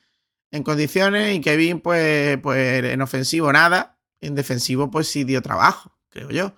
[0.51, 3.99] en condiciones y Kevin, pues, pues en ofensivo nada.
[4.21, 6.55] En defensivo, pues sí dio trabajo, creo yo.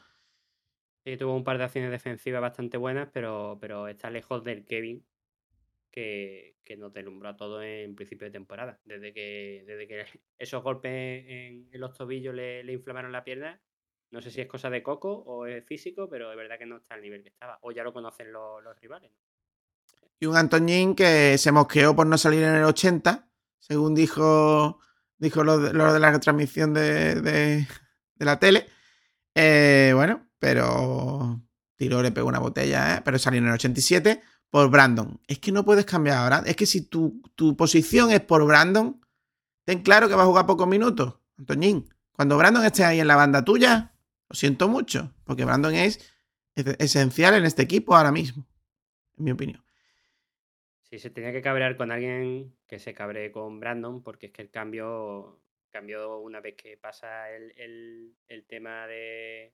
[1.04, 5.04] Sí, tuvo un par de acciones defensivas bastante buenas, pero, pero está lejos del Kevin
[5.94, 8.80] que, que nos deslumbró a en principio de temporada.
[8.84, 10.04] Desde que, desde que
[10.38, 13.60] esos golpes en, los tobillos le, inflamaron la pierna,
[14.10, 16.78] no sé si es cosa de coco o es físico, pero es verdad que no
[16.78, 17.58] está al nivel que estaba.
[17.62, 19.12] O ya lo conocen los, rivales.
[20.18, 23.28] Y un Antoñín que se mosqueó por no salir en el 80,
[23.58, 24.80] según dijo,
[25.18, 27.66] dijo lo, de, la retransmisión de, de,
[28.18, 28.66] la tele.
[29.34, 31.40] Eh, bueno, pero
[31.76, 33.02] tiró, le pegó una botella, ¿eh?
[33.04, 34.22] pero salió en el 87
[34.54, 35.20] por Brandon.
[35.26, 36.44] Es que no puedes cambiar ahora.
[36.46, 37.20] Es que si tu,
[37.58, 39.00] posición es por Brandon,
[39.64, 41.88] ten claro que va a jugar pocos minutos, Antoñín.
[42.12, 43.96] Cuando Brandon esté ahí en la banda tuya,
[44.28, 46.08] lo siento mucho, porque Brandon es
[46.54, 48.46] esencial en este equipo ahora mismo,
[49.18, 49.60] en mi opinión.
[50.82, 54.42] Sí, se tenía que cabrear con alguien que se cabre con Brandon, porque es que
[54.42, 58.14] el cambio cambió una vez que pasa el
[58.46, 59.52] tema de,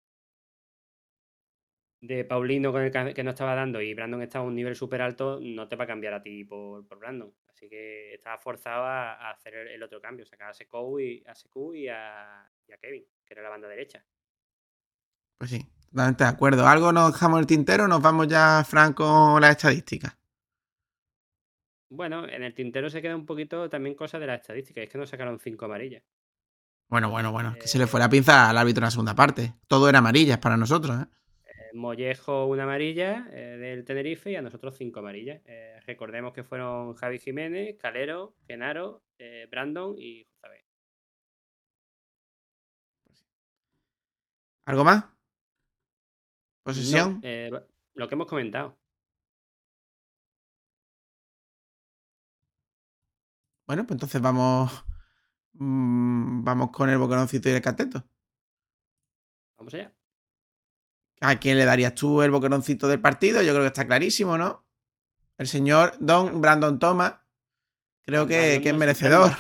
[2.01, 5.03] de Paulino con el que no estaba dando y Brandon estaba a un nivel súper
[5.03, 7.33] alto, no te va a cambiar a ti por, Brandon.
[7.49, 11.23] Así que estaba forzado a, hacer el, otro cambio, sacar a Sekou y
[11.89, 14.05] a, y a, Kevin, que era la banda derecha.
[15.37, 16.67] Pues sí, totalmente de acuerdo.
[16.67, 20.17] ¿Algo nos dejamos el tintero nos vamos ya, Fran, con las estadísticas?
[21.91, 24.85] Bueno, en el tintero se queda un poquito también cosas de las estadísticas.
[24.85, 26.03] Es que nos sacaron cinco amarillas.
[26.89, 27.55] Bueno, bueno, bueno.
[27.61, 29.55] que se le fue la pinza al árbitro en la segunda parte.
[29.67, 31.07] Todo era amarillas para nosotros, ¿eh?
[31.75, 35.41] Mollejo una amarilla eh, del Tenerife y a nosotros cinco amarillas.
[35.47, 40.27] Eh, recordemos que fueron Javi Jiménez, Calero, Genaro, eh, Brandon y
[43.05, 43.25] José.
[44.65, 45.05] ¿Algo más?
[46.63, 47.21] ¿Posesión?
[47.95, 48.79] lo que hemos comentado.
[53.67, 54.85] Bueno, pues entonces vamos.
[55.53, 58.05] Mm, vamos con el boqueroncito y el cateto.
[59.57, 60.00] Vamos allá.
[61.21, 63.43] ¿A quién le darías tú el boqueroncito del partido?
[63.43, 64.65] Yo creo que está clarísimo, ¿no?
[65.37, 67.15] El señor Don Brandon Thomas.
[68.03, 69.33] Creo que, es merecedor.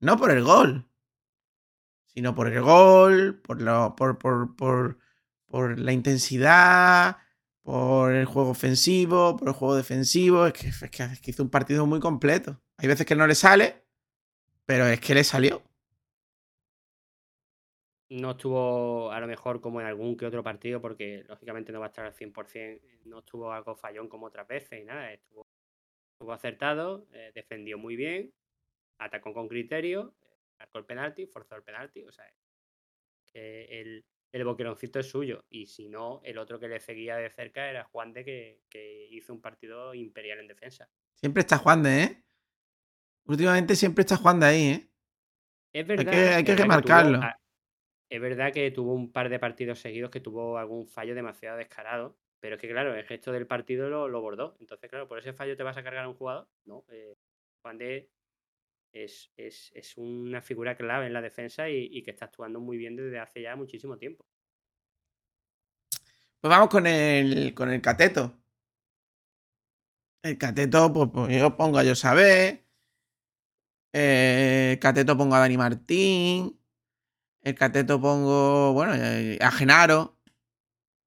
[0.00, 0.88] No por el gol,
[2.06, 4.98] sino por el gol, por, lo, por, por,
[5.46, 7.18] por, la intensidad,
[7.62, 10.46] por el juego ofensivo, por el juego defensivo.
[10.46, 12.60] Es que, es que hizo un partido muy completo.
[12.78, 13.84] Hay veces que no le sale,
[14.66, 15.62] pero es que le salió
[18.10, 21.86] no estuvo a lo mejor como en algún que otro partido, porque lógicamente no va
[21.86, 25.46] a estar al 100%, no estuvo algo fallón como otras veces y nada, estuvo,
[26.14, 28.32] estuvo acertado, eh, defendió muy bien,
[28.98, 30.14] atacó con criterio,
[30.58, 32.24] marcó el penalti, forzó el penalti, o sea,
[33.32, 37.30] que el, el boqueroncito es suyo y si no, el otro que le seguía de
[37.30, 40.88] cerca era Juan de que, que hizo un partido imperial en defensa.
[41.14, 42.24] Siempre está Juan de, ¿eh?
[43.26, 44.90] Últimamente siempre está Juan de ahí, ¿eh?
[45.72, 46.34] Es verdad.
[46.34, 47.20] Hay que, remarcarlo
[48.10, 52.18] es verdad que tuvo un par de partidos seguidos que tuvo algún fallo demasiado descarado,
[52.40, 54.56] pero es que, claro, el gesto del partido lo, bordó.
[54.60, 56.48] Entonces, claro, por ese fallo te vas a cargar a un jugador.
[56.64, 57.16] No, eh,
[57.62, 58.10] Juan de
[58.92, 59.30] es,
[59.96, 63.54] una figura clave en la defensa y, que está actuando muy bien desde hace ya
[63.54, 64.26] muchísimo tiempo.
[66.40, 68.34] Pues vamos con el, con el cateto.
[70.22, 72.66] El cateto, pues, pues yo pongo a Josabé.
[73.92, 76.59] Eh, cateto pongo a Dani Martín.
[77.42, 80.18] El cateto pongo, bueno, eh, a Genaro.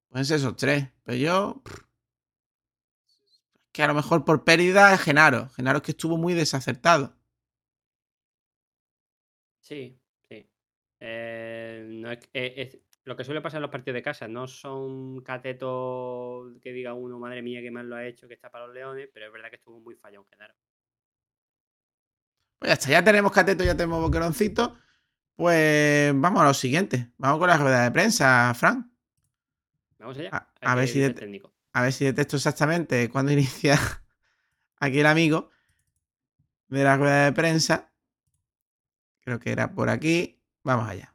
[0.10, 0.90] Pueden ser esos tres.
[1.04, 1.64] Pero yo.
[3.72, 5.50] Que a lo mejor por pérdida es Genaro.
[5.50, 7.16] Genaro es que estuvo muy desacertado.
[9.60, 10.48] Sí, sí.
[11.00, 12.20] Eh, no es,
[13.06, 17.20] lo que suele pasar en los partidos de casa no son catetos que diga uno,
[17.20, 19.50] madre mía, que mal lo ha hecho, que está para los leones, pero es verdad
[19.50, 20.54] que estuvo muy fallón Genaro.
[22.60, 24.78] Pues ya está, ya tenemos cateto, ya tenemos boqueroncito.
[25.36, 27.12] Pues vamos a lo siguiente.
[27.18, 28.92] Vamos con la rueda de prensa, Fran.
[30.00, 30.48] Vamos allá.
[30.62, 31.04] A, ver, si
[31.74, 33.80] a ver si detecto exactamente cuándo inicia
[34.80, 35.50] aquí el amigo
[36.68, 37.92] de la rueda de prensa.
[39.22, 40.40] Creo que era por aquí.
[40.64, 41.14] Vamos allá.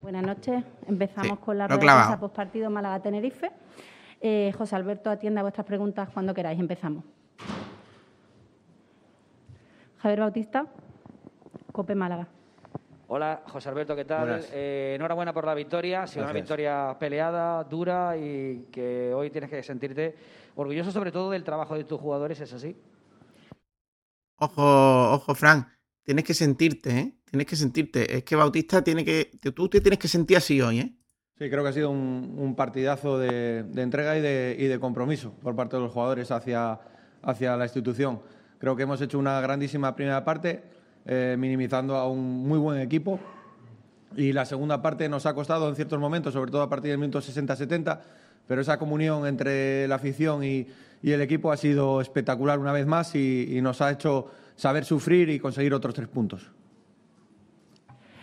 [0.00, 0.64] Buenas noches.
[0.86, 3.50] Empezamos con la rueda de prensa postpartido Málaga-Tenerife.
[4.20, 6.58] Eh, José Alberto atienda vuestras preguntas cuando queráis.
[6.58, 7.04] Empezamos.
[9.98, 10.66] Javier Bautista,
[11.72, 12.28] Cope Málaga.
[13.08, 14.44] Hola, José Alberto, ¿qué tal?
[14.52, 16.02] Eh, enhorabuena por la victoria.
[16.02, 20.14] Ha sido una victoria peleada, dura y que hoy tienes que sentirte
[20.56, 22.76] orgulloso sobre todo del trabajo de tus jugadores, ¿es así?
[24.36, 25.66] Ojo, ojo, Fran.
[26.02, 27.14] Tienes que sentirte, ¿eh?
[27.24, 28.16] Tienes que sentirte.
[28.16, 29.30] Es que Bautista tiene que.
[29.54, 30.94] Tú te tienes que sentir así hoy, ¿eh?
[31.38, 35.54] Sí, creo que ha sido un, partidazo de, entrega y de, y de, compromiso por
[35.54, 36.80] parte de los jugadores hacia,
[37.22, 38.20] hacia la institución.
[38.58, 40.62] Creo que hemos hecho una grandísima primera parte,
[41.06, 43.20] eh, minimizando a un muy buen equipo.
[44.16, 46.98] Y la segunda parte nos ha costado en ciertos momentos, sobre todo a partir del
[46.98, 48.00] minuto 60-70,
[48.46, 50.66] pero esa comunión entre la afición y,
[51.02, 55.38] el equipo ha sido espectacular una vez más y, nos ha hecho saber sufrir y
[55.38, 56.50] conseguir otros tres puntos.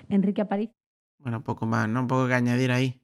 [0.10, 0.72] Enrique Apariz.
[1.20, 2.02] Bueno, poco más, ¿no?
[2.02, 3.02] Un poco que añadir ahí.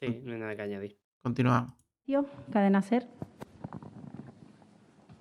[0.00, 0.98] Sí, no hay nada que añadir.
[1.22, 1.74] Continuamos.
[2.52, 3.08] Cadena Ser.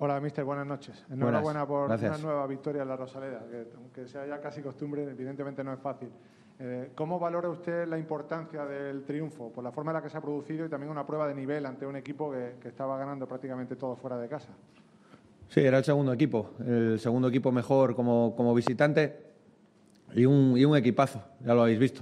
[0.04, 1.06] Hola, mister, buenas noches.
[1.12, 5.64] Enhorabuena por una nueva victoria en la Rosaleda, que aunque sea ya casi costumbre, evidentemente
[5.64, 6.10] no es fácil.
[6.58, 9.52] Eh, ¿Cómo valora usted la importancia del triunfo?
[9.52, 11.68] Por la forma en la que se ha producido y también una prueba de nivel
[11.68, 14.50] ante un equipo que, estaba ganando prácticamente todo fuera de casa.
[15.50, 19.20] Sí, era el segundo equipo, el segundo equipo mejor como, como visitante
[20.16, 22.02] y un, y un equipazo, ya lo habéis visto.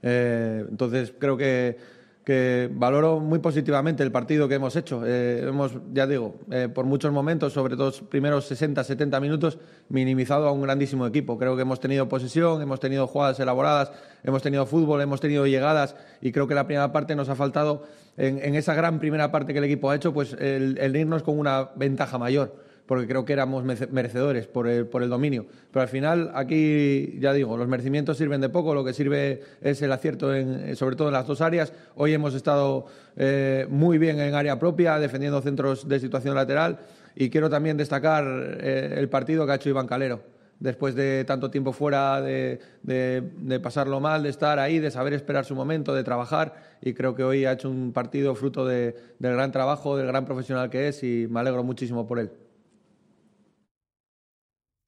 [0.00, 1.76] Eh, entonces creo que
[2.24, 5.02] que valoro muy positivamente el partido que hemos hecho.
[5.04, 9.58] Eh, hemos, ya digo, eh, por muchos momentos, sobre todo los primeros 60, 70 minutos,
[9.90, 11.38] minimizado a un grandísimo equipo.
[11.38, 15.96] Creo que hemos tenido posesión, hemos tenido jugadas elaboradas, hemos tenido fútbol, hemos tenido llegadas
[16.22, 17.82] y creo que la primera parte nos ha faltado,
[18.16, 21.70] en, esa gran primera parte que el equipo ha hecho, pues el irnos con una
[21.76, 22.54] ventaja mayor
[22.86, 25.46] porque creo que éramos merecedores por el, por el dominio.
[25.70, 29.80] Pero al final, aquí, ya digo, los merecimientos sirven de poco, lo que sirve es
[29.82, 31.72] el acierto, en, sobre todo en las dos áreas.
[31.94, 36.78] Hoy hemos estado eh, muy bien en área propia, defendiendo centros de situación lateral,
[37.16, 38.24] y quiero también destacar
[38.60, 43.60] eh, el partido que ha hecho Iván Calero después de tanto tiempo fuera, de, de,
[43.60, 46.54] pasarlo mal, de estar ahí, de saber esperar su momento, de trabajar.
[46.80, 50.70] Y creo que hoy ha hecho un partido fruto del gran trabajo, del gran profesional
[50.70, 52.30] que es y me alegro muchísimo por él.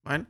[0.06, 0.26] Bueno.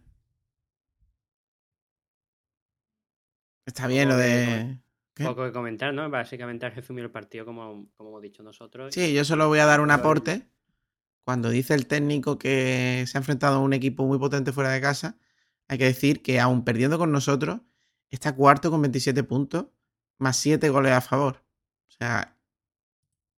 [3.66, 4.80] Está bien lo de.
[5.14, 6.08] Poco que comentar, ¿no?
[6.08, 8.94] Básicamente resumir el partido como, como hemos dicho nosotros.
[8.94, 10.46] Sí, yo solo voy a dar un aporte.
[11.24, 14.80] Cuando dice el técnico que se ha enfrentado a un equipo muy potente fuera de
[14.80, 15.18] casa,
[15.68, 17.60] hay que decir que aún perdiendo con nosotros,
[18.10, 19.66] está cuarto con 27 puntos,
[20.18, 21.42] más 7 goles a favor.
[21.88, 22.35] O sea,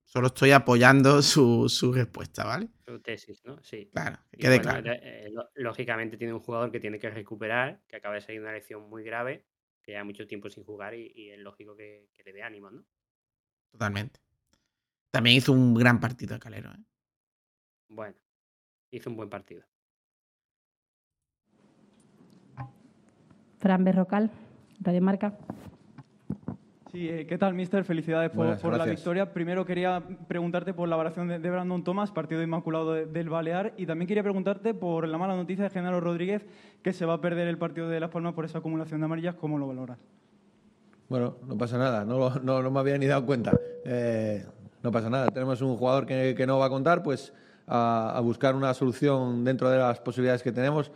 [0.09, 2.69] Solo estoy apoyando su, respuesta, ¿vale?
[2.87, 3.63] Su tesis, ¿no?
[3.63, 3.91] Sí.
[3.93, 4.91] Claro, que quede claro.
[4.91, 8.89] Eh, lógicamente tiene un jugador que tiene que recuperar, que acaba de salir una lección
[8.89, 9.45] muy grave,
[9.83, 12.87] que lleva mucho tiempo sin jugar y, es lógico que, le dé ánimo, ¿no?
[13.71, 14.21] Totalmente.
[15.11, 16.85] También hizo un gran partido de Calero, ¿eh?
[17.91, 18.17] Bueno,
[18.91, 19.65] hizo un buen partido.
[23.59, 24.31] Fran Berrocal,
[24.81, 25.37] Radio Marca.
[26.93, 27.85] Sí, eh, ¿qué tal, mister?
[27.85, 29.31] Felicidades por, la victoria.
[29.33, 34.09] Primero quería preguntarte por la varación de, Brandon Thomas, partido inmaculado del Balear, y también
[34.09, 36.47] quería preguntarte por la mala noticia de Genaro Rodríguez,
[36.83, 39.35] que se va a perder el partido de Las Palmas por esa acumulación de amarillas.
[39.35, 39.99] ¿Cómo lo valoras?
[41.11, 43.53] Bueno, no pasa nada, no, no, me había ni dado cuenta.
[43.85, 44.47] Eh,
[44.83, 47.35] no pasa nada, tenemos un jugador que, no va a contar, pues
[47.67, 50.91] a, buscar una solución dentro de las posibilidades que tenemos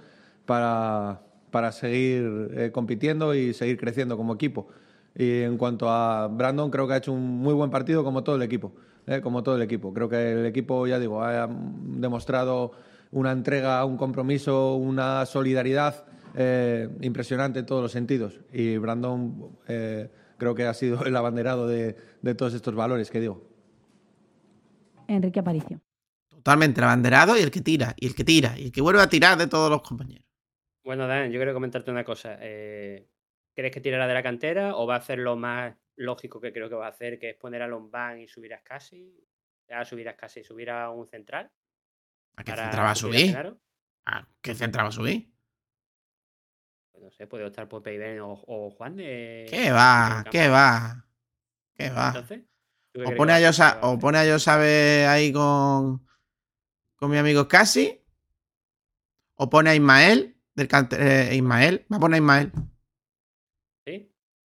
[0.47, 1.21] para,
[1.51, 4.69] para seguir eh, compitiendo y seguir creciendo como equipo.
[5.15, 8.37] Y en cuanto a Brandon, creo que ha hecho un muy buen partido como todo
[8.37, 8.73] el equipo.
[9.07, 9.21] ¿eh?
[9.21, 9.93] Como todo el equipo.
[9.93, 12.73] Creo que el equipo, ya digo, ha demostrado
[13.11, 18.41] una entrega, un compromiso, una solidaridad eh, impresionante en todos los sentidos.
[18.53, 21.95] Y Brandon eh, creo que ha sido el abanderado de,
[22.37, 23.43] todos estos valores que digo.
[25.09, 25.81] Enrique Aparicio.
[26.29, 29.03] Totalmente el abanderado y el que tira, y el que tira, y el que vuelve
[29.03, 30.25] a tirar de todos los compañeros.
[30.83, 32.37] Bueno, Dan, yo quiero comentarte una cosa.
[33.55, 36.69] ¿Crees que tirará de la cantera o va a hacer lo más lógico que creo
[36.69, 39.15] que va a hacer, que es poner a Lombán y subir a Scassi?
[39.71, 41.51] A subir a Scassi, subir a un central.
[42.37, 43.57] ¿A qué central va a subir?
[44.07, 45.31] ¿A qué central va a subir?
[46.93, 49.47] Pues no sé, puede optar por Peiben o, Juan de.
[49.51, 50.25] ¿Qué va?
[50.31, 51.07] ¿Qué va?
[51.75, 52.09] ¿Qué va?
[52.09, 52.41] Entonces.
[52.95, 56.07] O pone, a Yosa, o pone a Yosabe ahí con,
[56.97, 58.05] con mi amigo Casi.
[59.35, 61.87] O pone a Ismael, del eh, Ismael.
[61.91, 62.53] Va a poner a Ismael.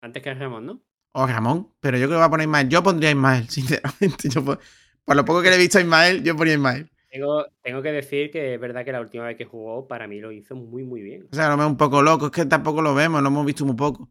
[0.04, 0.80] Antes que Ramón, ¿no?
[1.12, 2.68] O Ramón, pero yo creo que va a poner Ismael.
[2.68, 4.28] Yo pondría Ismael, sinceramente.
[4.42, 6.90] por, lo poco que le he visto a Ismael, yo ponía Ismael.
[7.10, 10.20] Tengo, tengo, que decir que es verdad que la última vez que jugó, para mí
[10.20, 11.26] lo hizo muy, muy bien.
[11.32, 13.64] O sea, lo veo un poco loco, es que tampoco lo vemos, lo hemos visto
[13.64, 14.10] muy poco.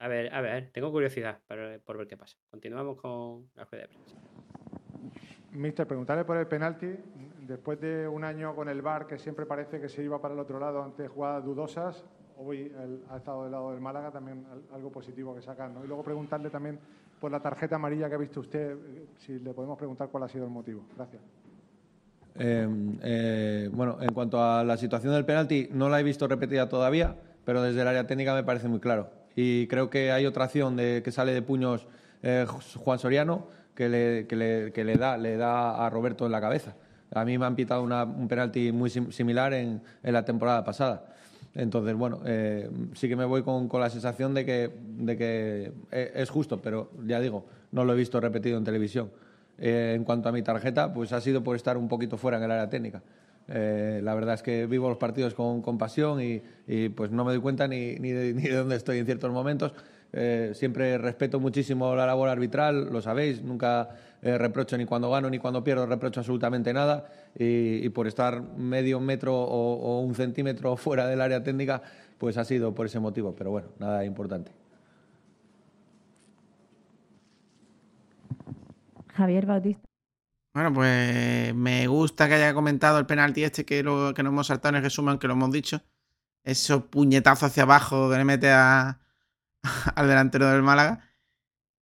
[0.00, 2.36] A ver, a ver, tengo curiosidad por, ver qué pasa.
[2.50, 4.16] Continuamos con la rueda de prensa.
[5.52, 6.88] Mister, preguntarle por el penalti.
[7.42, 10.40] Después de un año con el VAR, que siempre parece que se iba para el
[10.40, 12.04] otro lado ante jugadas dudosas,
[12.38, 12.72] hoy
[13.10, 15.70] ha estado del lado del Málaga, también algo positivo que sacar.
[15.82, 16.78] Y luego preguntarle también
[17.20, 18.76] por la tarjeta amarilla que ha visto usted,
[19.18, 20.82] si le podemos preguntar cuál ha sido el motivo.
[20.96, 21.22] Gracias.
[22.34, 26.68] Em, eh, bueno, en cuanto a la situación del penalti, no la he visto repetida
[26.68, 30.46] todavía, pero desde el área técnica me parece muy claro y creo que hay otra
[30.46, 31.86] acción de, que sale de puños
[32.22, 36.32] eh, Juan Soriano que, le, que, le, que le, da, le da a Roberto en
[36.32, 36.74] la cabeza.
[37.14, 41.14] A mí me han pitado un penalti muy similar en, en, la temporada pasada.
[41.56, 45.72] Entonces, bueno, eh, sí que me voy con, con, la sensación de que, de que
[45.90, 49.10] eh, es justo, pero ya digo, no lo he visto repetido en televisión.
[49.58, 52.50] en cuanto a mi tarjeta, pues ha sido por estar un poquito fuera en el
[52.50, 53.02] área técnica.
[53.48, 56.42] Eh, la verdad es que vivo los partidos con, pasión y,
[56.90, 59.72] pues no me doy cuenta ni, ni, de, ni, de, dónde estoy en ciertos momentos.
[60.12, 63.90] Eh, siempre respeto muchísimo la labor arbitral, lo sabéis, nunca
[64.22, 67.06] eh, reprocho ni cuando gano ni cuando pierdo, reprocho absolutamente nada
[67.38, 71.82] y, por estar medio metro o, o, un centímetro fuera del área técnica,
[72.18, 74.52] pues ha sido por ese motivo, pero bueno, nada importante.
[79.14, 79.86] Javier Bautista.
[80.56, 84.46] Bueno, pues me gusta que haya comentado el penalti este que, lo, que nos hemos
[84.46, 85.82] saltado en el resumen, que lo hemos dicho.
[86.44, 88.98] Esos puñetazos hacia abajo que le mete a,
[89.94, 91.00] al delantero del Málaga.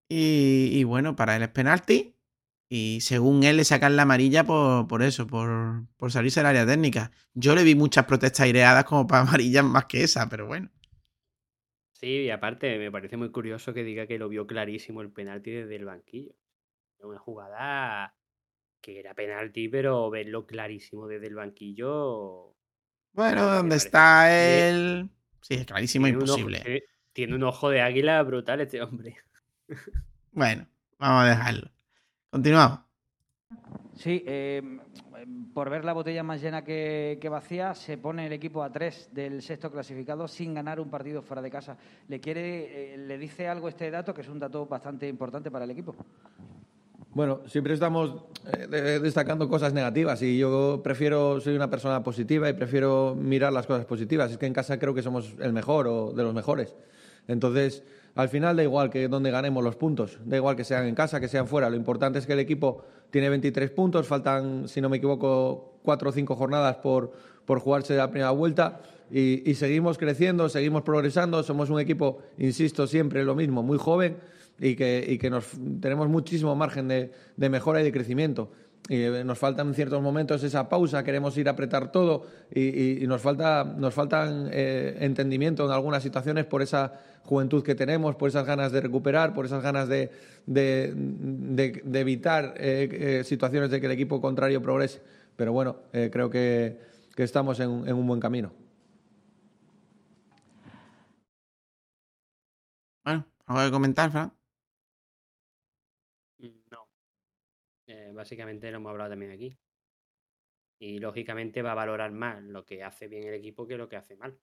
[0.09, 2.17] Y, bueno, para él es penalti.
[2.69, 6.67] Y según él le sacan la amarilla por, por eso, por, por salirse del área
[6.67, 7.11] técnica.
[7.35, 10.71] Yo le vi muchas protestas aireadas como para amarillas más que esa, pero bueno.
[11.93, 15.51] Sí, y aparte me parece muy curioso que diga que lo vio clarísimo el penalti
[15.51, 16.35] desde el banquillo.
[16.99, 18.15] Una jugada
[18.81, 22.55] que era penalti, pero verlo clarísimo desde el banquillo.
[23.13, 25.09] Bueno, ¿dónde está él?
[25.41, 26.85] Sí, es clarísimo, imposible.
[27.15, 29.17] Tiene un ojo de águila brutal este hombre.
[30.33, 30.67] Bueno,
[30.99, 31.71] vamos a dejarlo.
[32.29, 32.81] Continuamos.
[33.95, 34.81] Sí, em,
[35.55, 39.41] por ver la botella más llena que, vacía, se pone el equipo a tres del
[39.43, 41.79] sexto clasificado sin ganar un partido fuera de casa.
[42.09, 45.65] ¿Le quiere, eh, le dice algo este dato, que es un dato bastante importante para
[45.65, 45.95] el equipo?
[47.13, 52.55] Bueno, siempre estamos eh, destacando cosas negativas y yo prefiero, soy una persona positiva y
[52.55, 54.33] prefiero mirar las cosas positivas.
[54.33, 56.75] Es que en casa creo que somos el mejor o de los mejores.
[57.29, 57.83] Entonces,
[58.15, 61.21] al final da igual que donde ganemos los puntos, da igual que sean en casa,
[61.21, 61.69] que sean fuera.
[61.69, 66.11] Lo importante es que el equipo tiene 23 puntos, faltan, si no me equivoco, cuatro
[66.11, 67.13] o cinco jornadas por,
[67.45, 71.43] por jugarse la primera vuelta y, seguimos creciendo, seguimos progresando.
[71.43, 74.17] Somos un equipo, insisto, siempre lo mismo, muy joven
[74.59, 75.47] y que, y que nos,
[75.81, 78.51] tenemos muchísimo margen de, de mejora y de crecimiento.
[78.91, 83.23] Eh, nos faltan en ciertos momentos esa pausa, queremos ir a apretar todo y, nos
[83.23, 88.45] falta nos faltan eh, entendimiento en algunas situaciones por esa juventud que tenemos, por esas
[88.45, 90.11] ganas de recuperar, por esas ganas de,
[91.95, 95.01] evitar eh, situaciones de que el equipo contrario progrese.
[95.35, 96.79] Pero bueno, creo que,
[97.17, 98.53] que estamos en, en, un buen camino.
[103.03, 104.44] Bueno, ¿algo que comentar, Fran?
[108.15, 109.59] Básicamente lo hemos hablado también aquí.
[110.79, 113.97] Y lógicamente va a valorar más lo que hace bien el equipo que lo que
[113.97, 114.39] hace mal.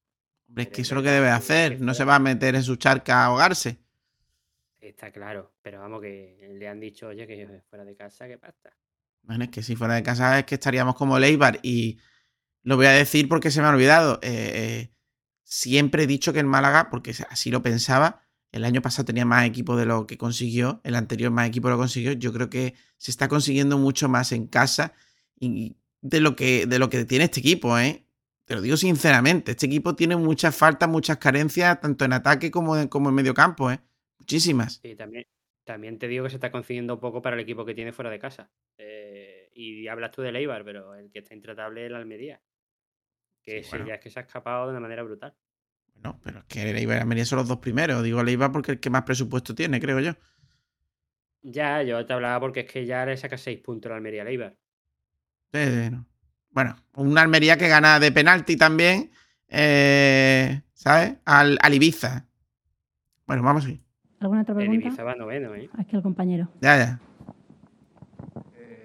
[0.48, 1.80] Hombre, es que eso es lo que debe hacer.
[1.82, 3.80] No se va a meter en su charca a ahogarse.
[4.80, 8.76] Está claro, pero vamos que le han dicho, oye, que fuera de casa, ¿qué pasa?
[9.24, 12.00] Bueno, es que si fuera de casa es que estaríamos como Leibar y
[12.64, 14.20] lo voy a decir porque se me ha olvidado.
[14.24, 14.96] Eh, eh,
[15.44, 18.21] siempre he dicho que en Málaga, porque así lo pensaba,
[18.52, 21.78] el año pasado tenía más equipo de lo que consiguió, el anterior más equipo lo
[21.78, 22.14] consiguió.
[22.14, 24.94] Yo creo que se está consiguiendo mucho más en casa
[25.40, 28.06] y de lo que, de lo que tiene este equipo, ¿eh?
[28.46, 32.76] Te lo digo sinceramente, este equipo tiene muchas faltas, muchas carencias, tanto en ataque como
[32.76, 33.80] en, como en medio campo, ¿eh?
[34.20, 34.82] Muchísimas.
[34.84, 35.26] Sí, también,
[35.64, 38.20] también te digo que se está consiguiendo poco para el equipo que tiene fuera de
[38.20, 38.52] casa.
[38.78, 42.42] Eh, y hablas tú de Leibar, pero el que está intratable es el Almería.
[43.42, 45.34] Que sí, ya es que se ha escapado de una manera brutal.
[46.04, 48.04] No, pero es que Leiva y Almería son los dos primeros.
[48.04, 50.14] Digo Leiva porque es el que más presupuesto tiene, creo yo.
[51.44, 54.54] Ya, yo te hablaba porque es que ya le saca seis puntos a Almería Leiva.
[56.52, 59.12] Bueno, una Almería que gana de penalti también,
[59.48, 61.18] eh, ¿sabes?
[61.26, 62.28] Al, Ibiza.
[63.26, 63.82] Bueno, vamos a ir.
[64.20, 64.80] ¿Alguna otra pregunta?
[64.80, 65.70] El Ibiza va noveno, ¿eh?
[65.78, 66.50] Aquí el compañero.
[66.62, 67.00] Ya, ya.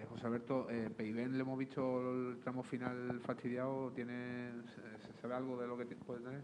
[0.08, 5.66] José Alberto, eh, le hemos visto el tramo final fastidiado, ¿tiene, se, sabe algo de
[5.66, 6.42] lo que puede tener?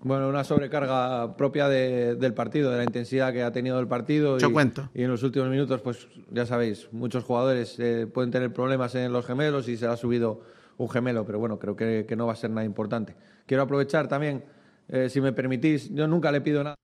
[0.00, 4.38] Bueno, una sobrecarga propia del partido, de la intensidad que ha tenido el partido.
[4.38, 4.88] Yo cuento.
[4.94, 9.12] Y en los últimos minutos, pues ya sabéis, muchos jugadores eh, pueden tener problemas en
[9.12, 10.42] los gemelos y se ha subido
[10.76, 13.16] un gemelo, pero bueno, creo que, no va a ser nada importante.
[13.46, 14.44] Quiero aprovechar también,
[14.88, 16.76] eh, si me permitís, yo nunca le pido nada.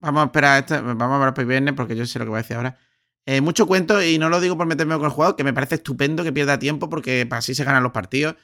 [0.00, 2.42] Vamos a esperar, este, vamos a ver viernes porque yo sé lo que voy a
[2.42, 2.76] decir ahora.
[3.24, 5.76] Eh, mucho cuento y no lo digo por meterme con el jugador, que me parece
[5.76, 8.34] estupendo que pierda tiempo porque así se ganan los partidos.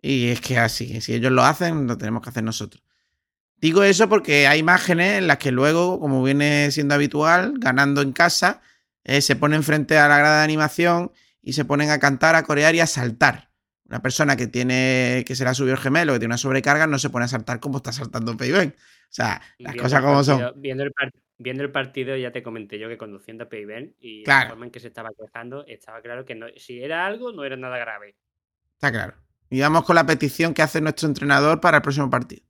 [0.00, 2.82] Y es que así, si ellos lo hacen, lo tenemos que hacer nosotros.
[3.66, 8.12] Digo eso porque hay imágenes en las que luego, como viene siendo habitual, ganando en
[8.12, 8.62] casa,
[9.02, 11.10] eh, se ponen frente a la grada de animación
[11.42, 13.50] y se ponen a cantar, a corear y a saltar.
[13.86, 16.86] Una persona que tiene que se le ha subido el gemelo, que tiene una sobrecarga,
[16.86, 18.68] no se pone a saltar como está saltando Payben.
[18.68, 20.52] O sea, las cosas como son.
[20.54, 20.92] Viendo el,
[21.36, 24.78] viendo el, partido, ya te comenté yo que conduciendo Payben y la forma en que
[24.78, 28.14] se estaba quejando, estaba claro que no, si era algo, no era nada grave.
[28.74, 29.14] Está claro.
[29.50, 32.45] Y vamos con la petición que hace nuestro entrenador para el próximo partido.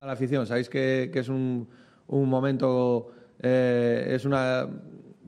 [0.00, 1.66] A la afición, sabéis que, es un,
[2.06, 4.68] momento, eh, es una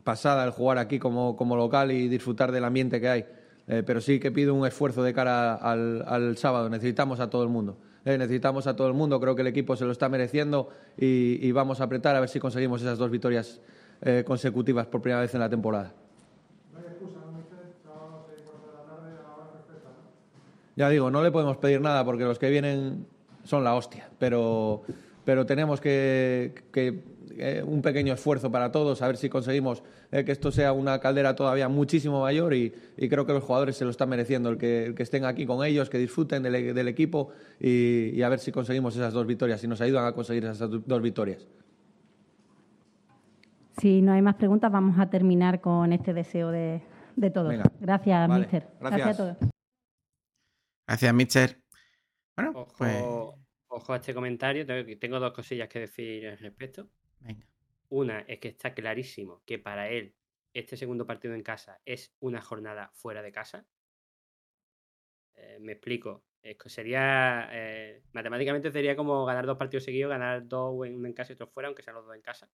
[0.05, 3.27] pasada el jugar aquí como, como local y disfrutar del ambiente que hay.
[3.67, 6.71] Eh, pero sí que pido un esfuerzo de cara al, sábado.
[6.71, 7.79] Necesitamos a todo el mundo.
[8.05, 9.19] Eh, necesitamos a todo el mundo.
[9.19, 12.39] Creo que el equipo se lo está mereciendo y, vamos a apretar a ver si
[12.39, 13.61] conseguimos esas dos victorias
[14.03, 15.93] eh, consecutivas por primera vez en la temporada.
[20.77, 23.07] Ya digo, no le podemos pedir nada porque los que vienen
[23.51, 24.83] son la hostia, pero,
[25.25, 26.55] pero tenemos que
[27.43, 30.99] eh, un pequeño esfuerzo para todos, a ver si conseguimos eh, que esto sea una
[31.01, 32.71] caldera todavía muchísimo mayor y,
[33.09, 35.99] creo que los jugadores se lo están mereciendo, el que, estén aquí con ellos, que
[35.99, 40.13] disfruten del, equipo y, a ver si conseguimos esas dos victorias, si nos ayudan a
[40.13, 41.47] conseguir esas dos victorias.
[43.79, 46.83] Si no hay más preguntas, vamos a terminar con este deseo de,
[47.33, 47.55] todos.
[47.81, 48.69] Gracias, Mister.
[48.81, 49.09] Gracias.
[49.09, 49.37] a todos.
[50.87, 51.60] Gracias, Mister.
[52.43, 53.03] Bueno, ojo, pues...
[53.69, 54.67] ojo a este comentario.
[54.99, 56.89] Tengo dos cosillas que decir al respecto.
[57.89, 60.15] Una es que está clarísimo que para él
[60.55, 63.67] este segundo partido en casa es una jornada fuera de casa.
[65.35, 66.25] Eh, me explico.
[66.67, 71.35] sería eh, matemáticamente sería como ganar dos partidos seguidos, ganar dos uno en casa y
[71.35, 72.51] otro fuera, aunque sean los dos en casa.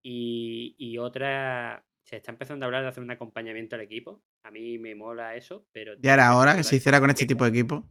[0.00, 4.22] Y, otra, se está empezando a hablar de hacer un acompañamiento al equipo.
[4.42, 5.94] A mí me mola eso, pero.
[6.00, 7.84] ¿Ya era hora que se hiciera con este tipo de equipo?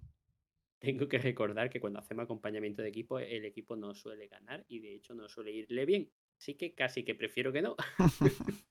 [0.79, 4.79] Tengo que recordar que cuando hacemos acompañamiento de equipo, el equipo no suele ganar y
[4.79, 6.09] de hecho no suele irle bien.
[6.37, 7.75] Así que casi que prefiero que no.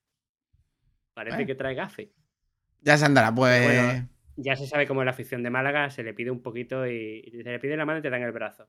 [1.14, 2.12] Parece que trae gafe.
[2.82, 4.04] Ya se andará, pues.
[4.36, 7.22] ya se sabe cómo es la afición de Málaga, se le pide un poquito y,
[7.30, 8.68] se le pide la mano y te dan el brazo.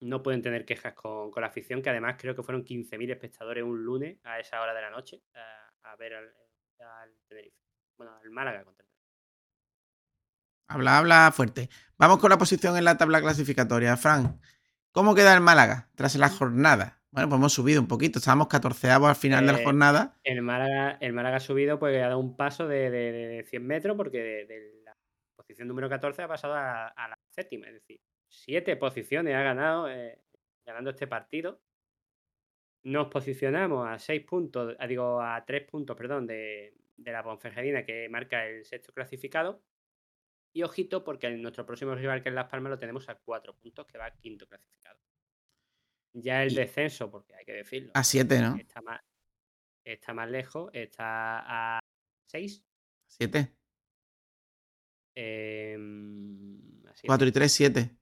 [0.00, 3.84] No pueden tener quejas con, la afición, que además creo que fueron 15.000 espectadores un
[3.84, 5.22] lunes a esa hora de la noche
[5.84, 6.32] a, ver al,
[7.28, 7.56] Tenerife.
[7.96, 8.87] Bueno, al Málaga contra
[10.68, 11.70] Habla, habla fuerte.
[11.96, 13.96] Vamos con la posición en la tabla clasificatoria.
[13.96, 14.38] Fran,
[14.92, 17.00] ¿cómo queda el Málaga tras la jornada?
[17.10, 18.18] Bueno, pues hemos subido un poquito.
[18.18, 20.20] Estábamos 14 al final de la eh, jornada.
[20.24, 24.18] El Málaga, el Málaga ha subido, pues ha dado un paso de, 100 metros, porque
[24.18, 24.94] de, la
[25.34, 27.66] posición número 14 ha pasado a, la séptima.
[27.68, 27.98] Es decir,
[28.28, 30.20] siete posiciones ha ganado eh,
[30.66, 31.62] ganando este partido.
[32.82, 38.06] Nos posicionamos a seis puntos, digo, a tres puntos, perdón, de, de la Ponferradina, que
[38.10, 39.62] marca el sexto clasificado.
[40.52, 43.54] Y ojito, porque en nuestro próximo rival, que es Las Palmas, lo tenemos a cuatro
[43.56, 44.98] puntos, que va quinto clasificado.
[46.12, 47.92] Ya el descenso, porque hay que decirlo.
[47.94, 48.56] A siete, ¿no?
[48.56, 49.00] Está más,
[49.84, 51.80] está más lejos, está a
[52.26, 52.64] seis.
[53.06, 53.54] ¿Siete?
[55.14, 55.76] Eh,
[57.06, 57.96] Cuatro y tres, siete.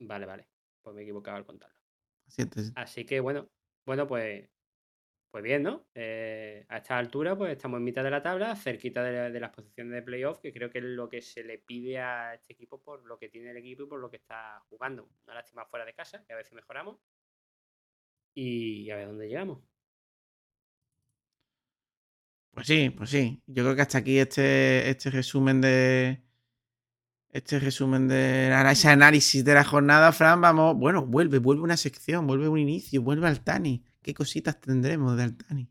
[0.00, 0.48] Vale, vale.
[0.82, 1.78] Pues me he equivocado al contarlo.
[2.26, 2.62] Siete.
[2.74, 3.48] Así que bueno,
[3.84, 4.48] bueno, pues
[5.30, 5.86] pues bien, ¿no?
[5.94, 9.92] Eh, a esta altura, pues estamos en mitad de la tabla, cerquita de, las posiciones
[9.92, 13.04] de playoff, que creo que es lo que se le pide a este equipo por
[13.06, 15.08] lo que tiene el equipo y por lo que está jugando.
[15.24, 16.98] Una lástima fuera de casa, que a ver si mejoramos.
[18.34, 19.60] Y a ver dónde llegamos.
[22.52, 23.42] Pues sí, pues sí.
[23.46, 26.22] Yo creo que hasta aquí este, este resumen de.
[27.32, 30.76] Este resumen de ese análisis de la jornada, Fran, vamos.
[30.76, 33.84] Bueno, vuelve, vuelve una sección, vuelve un inicio, vuelve al Tani.
[34.02, 35.68] ¿Qué cositas tendremos de Altani?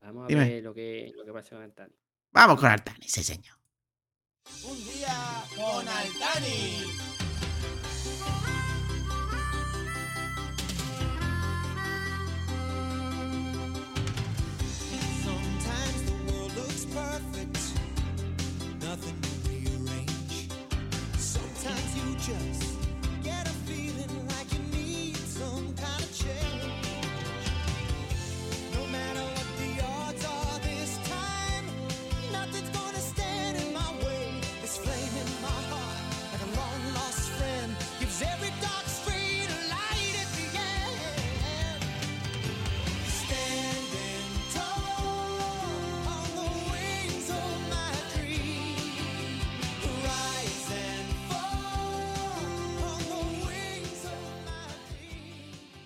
[0.00, 1.94] Vamos a ver lo que, lo que pasa con Altani.
[2.30, 3.56] Vamos con Altani, sí señor.
[4.64, 6.84] Un día con Altani.
[15.24, 16.54] Sometimes the world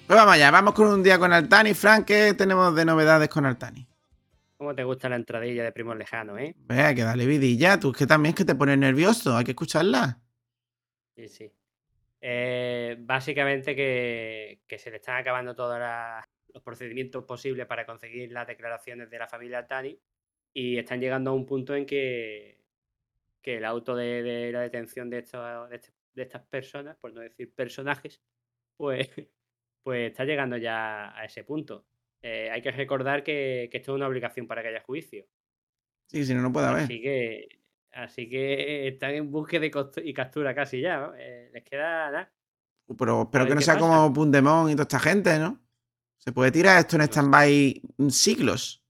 [0.08, 1.74] Pues vamos allá, vamos con un día con Altani.
[1.74, 3.86] Frank, ¿qué tenemos de novedades con Altani?
[4.56, 6.54] ¿Cómo te gusta la entradilla de Primo Lejano, eh?
[6.56, 7.78] Vea, que dale vidilla.
[7.78, 10.18] Tú es que también es que te pones nervioso, hay que escucharla.
[11.14, 11.52] Sí, sí.
[12.22, 15.78] Eh, básicamente que, se le están acabando todos
[16.54, 20.00] los procedimientos posibles para conseguir las declaraciones de la familia Altani
[20.54, 22.62] y están llegando a un punto en que,
[23.42, 27.52] que el auto de, la detención de, estos, este, de, estas personas, por no decir
[27.54, 28.22] personajes,
[28.78, 29.10] pues,
[29.88, 31.86] pues está llegando ya a ese punto.
[32.20, 35.24] Eh, hay que recordar que, esto es una obligación para que haya juicio.
[36.06, 36.82] Sí, si no, no puede haber.
[36.82, 37.62] Así que,
[37.92, 39.64] así que están en búsqueda
[40.04, 41.10] y captura casi ya.
[41.16, 42.30] Eh, les queda nada.
[42.98, 45.58] Pero espero que no sea como Pundemon y toda esta gente, ¿no?
[46.18, 47.80] Se puede tirar esto en stand-by
[48.10, 48.84] siglos.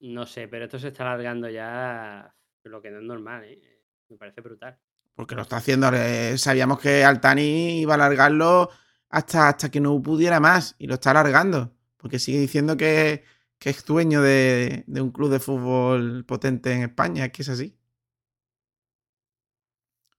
[0.00, 3.84] No sé, pero esto se está alargando ya lo que no es normal, ¿eh?
[4.08, 4.76] Me parece brutal.
[5.14, 5.92] Porque lo está haciendo.
[6.38, 8.68] sabíamos que Altani iba a alargarlo
[9.14, 11.72] hasta, hasta que no pudiera más y lo está alargando.
[11.96, 13.22] Porque sigue diciendo que,
[13.60, 17.78] es dueño de, un club de fútbol potente en España, es que es así.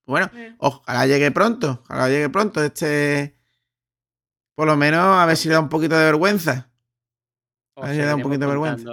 [0.06, 0.54] Bueno, eh.
[0.58, 3.36] ojalá llegue pronto, ojalá llegue pronto este...
[4.54, 6.72] Por lo menos a ver si le da un poquito de vergüenza.
[7.74, 8.90] A ver si le da un poquito de vergüenza.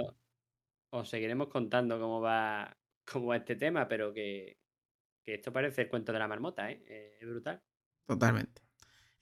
[0.90, 2.76] Os seguiremos contando cómo va,
[3.10, 4.58] cómo va este tema, pero que,
[5.22, 6.84] que esto parece el cuento de la marmota, ¿eh?
[6.86, 7.16] ¿eh?
[7.18, 7.62] Es brutal.
[8.06, 8.60] Totalmente.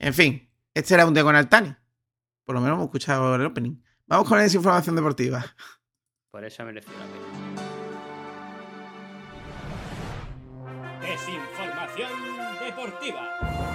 [0.01, 1.75] En fin, este era un día con Altani.
[2.45, 3.83] Por lo menos hemos escuchado el opening.
[4.07, 5.45] Vamos con la desinformación deportiva.
[6.31, 7.27] Por eso ha merecido la pena.
[11.01, 12.11] Desinformación
[12.65, 13.72] deportiva.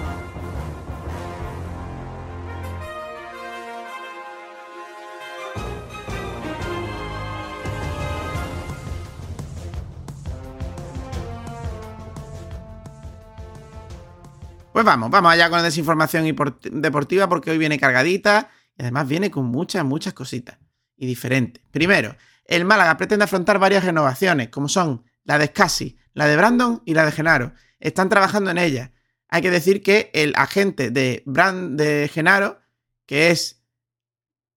[14.77, 16.23] Pues vamos, vamos allá con la desinformación
[16.69, 20.59] deportiva porque hoy viene cargadita y además viene con muchas, muchas cositas
[20.95, 21.63] y diferentes.
[21.71, 22.15] Primero,
[22.45, 26.93] el Málaga pretende afrontar varias renovaciones, como son la de Scassi, la de Brandon y
[26.93, 27.53] la de Genaro.
[27.79, 28.91] Están trabajando en ellas.
[29.29, 32.59] Hay que decir que el agente de, Brand, de Genaro,
[33.07, 33.63] que es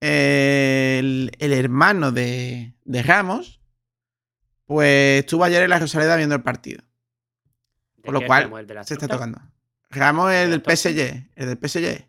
[0.00, 3.62] el, hermano de, de, Ramos,
[4.66, 6.82] pues estuvo ayer en la Rosaleda viendo el partido.
[8.04, 9.40] Por lo cual se está tocando.
[9.90, 12.06] Ramos es del PSG, el del PSG.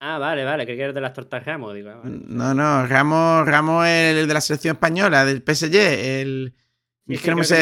[0.00, 1.90] Ah, vale, vale, que eres de las tortas Ramos, digo.
[1.90, 6.54] Ah, no, no, Ramos, Ramos es el de la selección española, del PSG, el...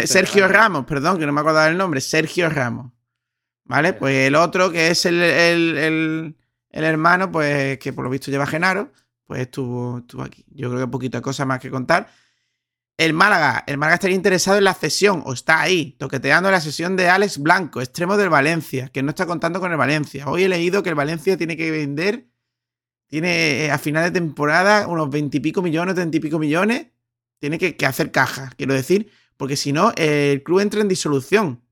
[0.07, 2.93] Sergio Ramos, perdón, que no me acordaba el nombre, Sergio Ramos.
[3.65, 3.93] ¿Vale?
[3.93, 6.35] Pues el otro, que es el, el,
[6.71, 8.91] hermano, pues que por lo visto lleva Genaro,
[9.27, 10.45] pues estuvo, estuvo aquí.
[10.49, 12.09] Yo creo que poquita cosa más que contar.
[12.97, 16.95] El Málaga, el Málaga estaría interesado en la cesión, o está ahí, toqueteando la sesión
[16.95, 20.29] de Alex Blanco, extremo del Valencia, que no está contando con el Valencia.
[20.29, 22.29] Hoy he leído que el Valencia tiene que vender,
[23.09, 26.87] tiene eh, a final de temporada unos veintipico millones, treinta y pico millones,
[27.41, 31.65] tiene que, hacer caja, quiero decir, porque si no, el club entra en disolución.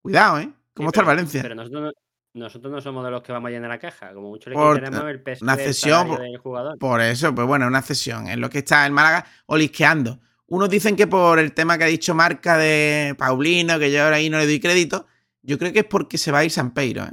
[0.00, 0.50] Cuidado, ¿eh?
[0.74, 1.42] ¿Cómo está el Valencia?
[1.42, 1.92] Pero nosotros
[2.34, 4.12] nosotros no somos de los que vamos a llenar la caja.
[4.14, 6.78] Como mucho le queremos el peso una cesión, del jugador.
[6.78, 8.28] Por eso, pues bueno, una cesión.
[8.28, 10.20] Es lo que está el Málaga olisqueando.
[10.46, 14.16] Unos dicen que por el tema que ha dicho Marca de Paulino, que yo ahora
[14.16, 15.06] ahí no le doy crédito,
[15.42, 17.10] yo creo que es porque se va a ir San Peiro, ¿eh?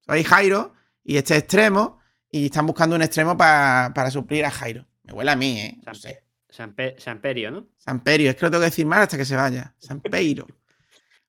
[0.00, 0.72] Se va a ir Jairo
[1.02, 1.98] y este extremo,
[2.30, 4.86] y están buscando un extremo para suplir a Jairo.
[5.02, 5.78] Me huele a mí, ¿eh?
[5.84, 6.22] No sé.
[6.48, 6.74] San,
[7.20, 7.66] Perio, ¿no?
[7.76, 9.74] San Perio, es que lo tengo que decir mal hasta que se vaya.
[9.78, 10.46] San Peiro.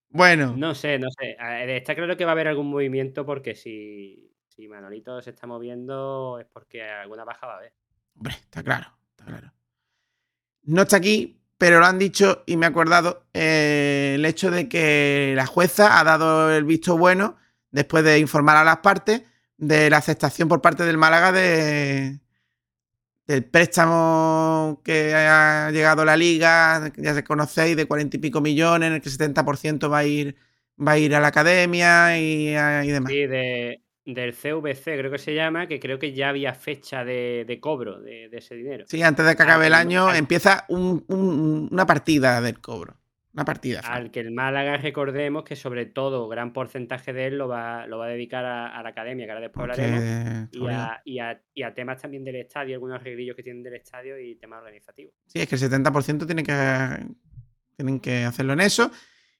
[0.09, 0.55] Bueno.
[0.55, 1.37] No sé, no sé.
[1.75, 6.39] Está claro que va a haber algún movimiento porque si, si Manolito se está moviendo
[6.39, 7.73] es porque alguna baja va a haber.
[8.15, 9.53] Hombre, está claro, está claro.
[10.63, 14.67] No está aquí, pero lo han dicho y me he acordado eh, el hecho de
[14.67, 17.37] que la jueza ha dado el visto bueno
[17.71, 19.23] después de informar a las partes
[19.57, 22.19] de la aceptación por parte del Málaga de,
[23.27, 28.87] del préstamo que ha llegado la liga, ya se conocéis, de cuarenta y pico millones,
[28.87, 30.35] en el que el 70% va a ir
[30.85, 33.11] va a ir a la academia y, demás.
[33.11, 37.99] Sí, del CVC creo que se llama, que creo que ya había fecha de, cobro
[37.99, 38.85] de, ese dinero.
[38.87, 42.95] Sí, antes de que acabe el año empieza una partida del cobro.
[43.37, 43.81] Una partida.
[43.81, 47.99] Al que el Málaga, recordemos que sobre todo gran porcentaje de él lo va, lo
[47.99, 50.49] va a dedicar a, la academia, que ahora después hablaremos.
[51.05, 54.37] Y a, y, a, temas también del estadio, algunos arreglillos que tienen del estadio y
[54.37, 55.13] temas organizativos.
[55.27, 57.05] Sí, es que el 70% tiene que,
[57.75, 58.89] tienen que hacerlo en eso.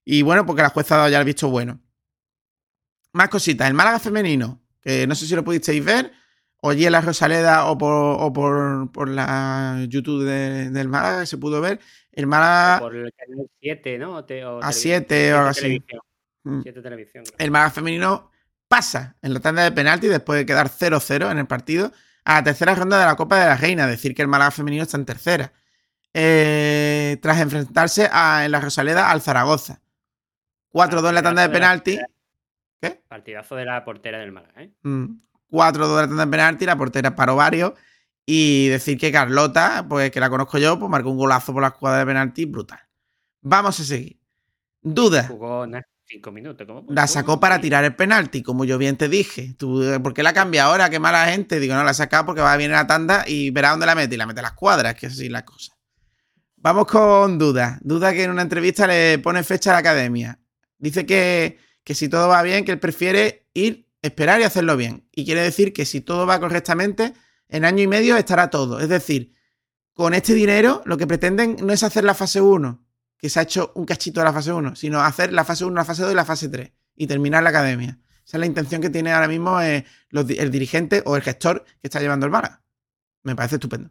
[0.06, 1.82] Y bueno, porque la jueza ha dado ya el visto bueno.
[3.14, 3.68] Más cositas.
[3.68, 6.12] El Málaga femenino, que no sé si lo pudisteis ver,
[6.68, 11.80] o allí en la Rosaleda o por, por, la YouTube del Málaga, se pudo ver.
[12.12, 12.80] El Málaga.
[12.80, 14.18] Por el canal 7, ¿no?
[14.18, 15.82] a 7 o algo así.
[16.44, 16.62] Mm.
[16.62, 17.24] televisión.
[17.38, 18.32] El Málaga femenino
[18.68, 21.94] pasa en la tanda de penalti después de quedar 0-0 en el partido
[22.26, 24.84] a la tercera ronda de la Copa de la Reina, decir, que el Málaga femenino
[24.84, 25.54] está en tercera.
[26.14, 29.80] Eh, tras enfrentarse en la Rosaleda al Zaragoza.
[30.74, 31.98] 4-2 en la tanda de penalti.
[32.82, 33.02] ¿Qué?
[33.08, 34.74] Partidazo de la portera del Málaga, ¿eh?
[34.84, 35.28] 4-2 mm.
[35.50, 37.74] De la tanda de penalti, la portera paró varios.
[38.26, 41.70] Y decir que Carlota, pues que la conozco yo, pues marcó un golazo por la
[41.70, 42.80] escuadra de penalti brutal.
[43.42, 44.20] Vamos a seguir.
[44.82, 45.28] Duda.
[45.28, 45.66] Jugó
[46.08, 46.68] cinco minutos.
[46.90, 49.56] La sacó para tirar el penalti, como yo bien te dije.
[49.58, 50.90] ¿Tú, ¿Por qué la cambia ahora?
[50.90, 51.60] Qué mala gente.
[51.60, 53.86] Digo, no, la ha sacado porque va a venir a la tanda y verá dónde
[53.86, 54.16] la mete.
[54.16, 55.74] Y la mete a las cuadras, que es así la cosa.
[56.58, 57.80] Vamos con Duda.
[57.82, 60.40] Duda que en una entrevista le pone fecha a la academia.
[60.80, 65.08] Dice que, que si todo va bien, que él prefiere ir, esperar y hacerlo bien.
[65.12, 67.14] Y quiere decir que si todo va correctamente,
[67.50, 68.80] en año y medio estará todo.
[68.80, 69.34] Es decir,
[69.94, 72.86] con este dinero lo que pretenden no es hacer la fase 1,
[73.18, 75.76] que se ha hecho un cachito de la fase 1, sino hacer la fase 1,
[75.76, 78.00] la fase 2 y la fase 3 y terminar la academia.
[78.26, 81.88] Esa es la intención que tiene ahora mismo eh, el dirigente o el gestor que
[81.88, 82.64] está llevando el Málaga.
[83.24, 83.90] Me parece estupendo.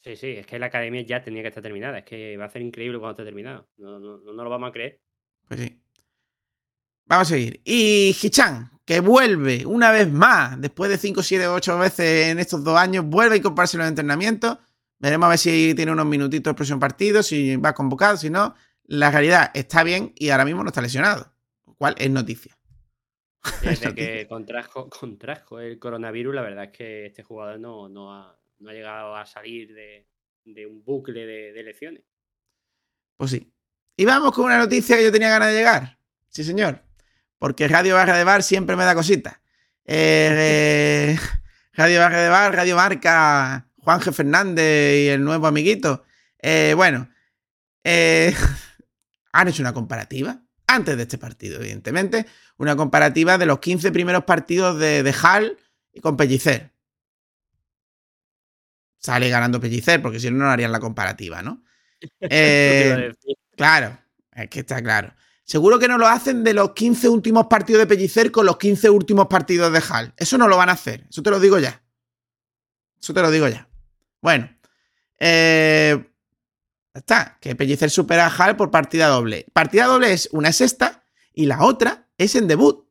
[0.00, 1.98] Sí, sí, es que la academia ya tenía que estar terminada.
[1.98, 3.68] Es que va a ser increíble cuando esté terminado.
[3.78, 5.00] No, no, no lo vamos a creer.
[5.48, 5.82] Pues sí.
[7.06, 7.60] Vamos a seguir.
[7.64, 12.62] Y Hichan, que vuelve una vez más, después de 5, 7, 8 veces en estos
[12.62, 14.58] dos años, vuelve a incorporarse en los entrenamientos.
[15.00, 18.54] Veremos a ver si tiene unos minutitos el próximo partido, si va convocado, si no.
[18.84, 21.32] La realidad está bien y ahora mismo no está lesionado,
[21.66, 22.56] lo cual es noticia.
[23.60, 28.38] Desde que contrajo, contrajo, el coronavirus, la verdad es que este jugador no, no, ha,
[28.60, 32.04] llegado a salir de, un bucle de, de lesiones.
[33.16, 33.52] Pues sí.
[33.96, 35.98] Y vamos con una noticia que yo tenía ganas de llegar.
[36.28, 36.85] Sí, señor
[37.38, 39.40] porque Radio Barra de Bar siempre me da cositas.
[39.84, 41.16] Eh,
[41.74, 46.04] Radio Barra de Bar, Radio Marca, Juanje Fernández y el nuevo amiguito.
[46.40, 47.08] Eh, bueno,
[47.84, 48.34] eh,
[49.32, 52.26] han hecho una comparativa, antes de este partido, evidentemente,
[52.56, 55.58] una comparativa de los 15 primeros partidos de, de Hall
[55.92, 56.72] y con Pellicer.
[58.98, 61.62] Sale ganando Pellicer, porque si no, no harían la comparativa, ¿no?
[63.56, 63.98] claro,
[64.32, 65.14] es que está claro.
[65.46, 68.90] Seguro que no lo hacen de los 15 últimos partidos de Pellicer con los 15
[68.90, 70.12] últimos partidos de Hal.
[70.16, 71.06] Eso no lo van a hacer.
[71.08, 71.84] Eso te lo digo ya.
[73.00, 73.68] Eso te lo digo ya.
[74.20, 74.50] Bueno.
[75.20, 76.04] Eh,
[76.92, 77.38] está.
[77.40, 79.46] Que Pellicer supera a Hal por partida doble.
[79.52, 82.84] Partida doble es una sexta y la otra es en debut.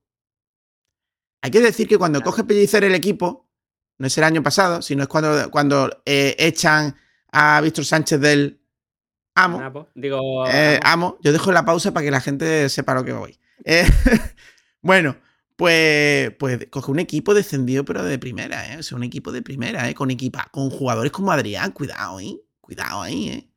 [1.41, 3.49] Hay que decir que cuando coge Pellicer el equipo,
[3.97, 6.95] no es el año pasado, sino es cuando, cuando eh, echan
[7.33, 8.64] a Víctor Sánchez del,
[9.35, 9.89] Amo.
[9.93, 10.47] Digo.
[10.47, 11.17] Eh, amo.
[11.21, 13.37] Yo dejo la pausa para que la gente sepa lo que voy.
[13.65, 13.85] Eh,
[14.81, 15.17] bueno,
[15.57, 18.77] pues, pues coge un equipo descendido, pero de primera, ¿eh?
[18.77, 19.93] O sea, un equipo de primera, ¿eh?
[19.93, 21.71] Con equipa, con jugadores como Adrián.
[21.71, 22.37] Cuidado, ¿eh?
[22.61, 23.49] Cuidado ahí, ¿eh?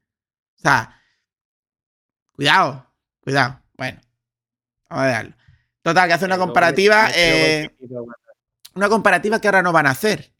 [0.58, 1.00] O sea,
[2.32, 3.60] cuidado, cuidado.
[3.76, 4.00] Bueno,
[4.90, 5.36] vamos a dejarlo.
[5.82, 7.08] Total, que hace una comparativa.
[7.14, 7.70] Eh,
[8.74, 10.32] una comparativa que ahora no van a hacer.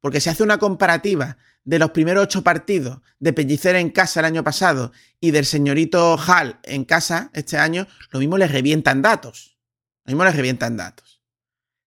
[0.00, 4.26] Porque se hace una comparativa de los primeros ocho partidos de Pellicer en casa el
[4.26, 9.58] año pasado y del señorito Hall en casa este año, lo mismo les revientan datos.
[10.04, 11.22] Lo mismo les revientan datos.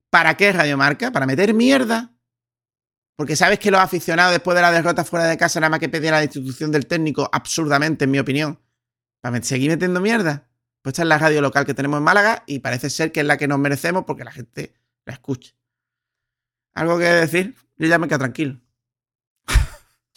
[0.09, 1.11] ¿Para qué Radiomarca?
[1.11, 2.13] ¿Para meter mierda?
[3.15, 5.89] Porque sabes que los aficionados después de la derrota fuera de casa nada más que
[5.89, 8.59] pedían la destitución del técnico, absurdamente en mi opinión.
[9.21, 10.49] ¿Para seguir metiendo mierda?
[10.81, 13.25] Pues esta es la radio local que tenemos en Málaga y parece ser que es
[13.25, 14.73] la que nos merecemos porque la gente
[15.05, 15.53] la escucha.
[16.73, 17.55] ¿Algo que decir?
[17.77, 18.59] Yo ya me tranquilo.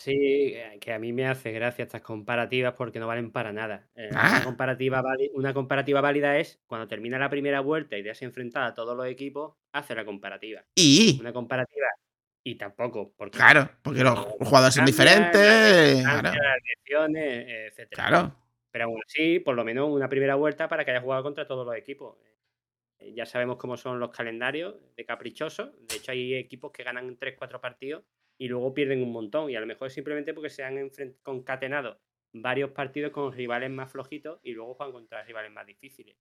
[0.07, 3.89] Sí, eh, que a mí me hace gracia estas comparativas porque no valen para nada.
[3.97, 4.45] Eh, una, ah.
[4.45, 5.03] comparativa
[5.35, 8.97] una comparativa válida es cuando termina la primera vuelta y te has enfrentado a todos
[8.97, 10.65] los equipos, hace la comparativa.
[10.77, 11.89] Y una comparativa
[12.45, 13.15] y tampoco.
[13.17, 16.03] Porque claro, porque los jugadores son diferentes.
[16.03, 16.31] Claro.
[16.87, 17.89] etcétera.
[17.91, 18.37] Claro.
[18.71, 21.67] Pero aún así, por lo menos una primera vuelta para que haya jugado contra todos
[21.67, 22.17] los equipos.
[23.01, 25.71] Eh, ya sabemos cómo son los calendarios de caprichosos.
[25.89, 28.05] De hecho, hay equipos que ganan 3-4 partidos
[28.39, 29.51] y luego pierden un montón.
[29.51, 30.91] Y a lo mejor es simplemente porque se han
[31.23, 32.01] concatenado
[32.33, 36.17] varios partidos con rivales más flojitos y luego juegan contra rivales más difíciles.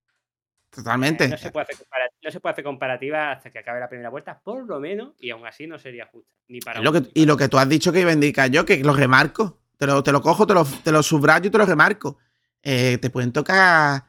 [0.70, 1.30] Totalmente.
[1.30, 5.30] no, se puede hacer comparativa hasta que acabe la primera vuelta, por lo menos, y
[5.30, 6.34] aún así no sería justa.
[6.48, 8.66] Ni para lo que, y lo que tú has dicho que iba a indicar yo,
[8.66, 9.62] que lo remarco.
[9.78, 12.18] Te lo, te lo cojo, te lo, te lo subrayo y te lo remarco.
[12.62, 14.06] Eh, te pueden tocar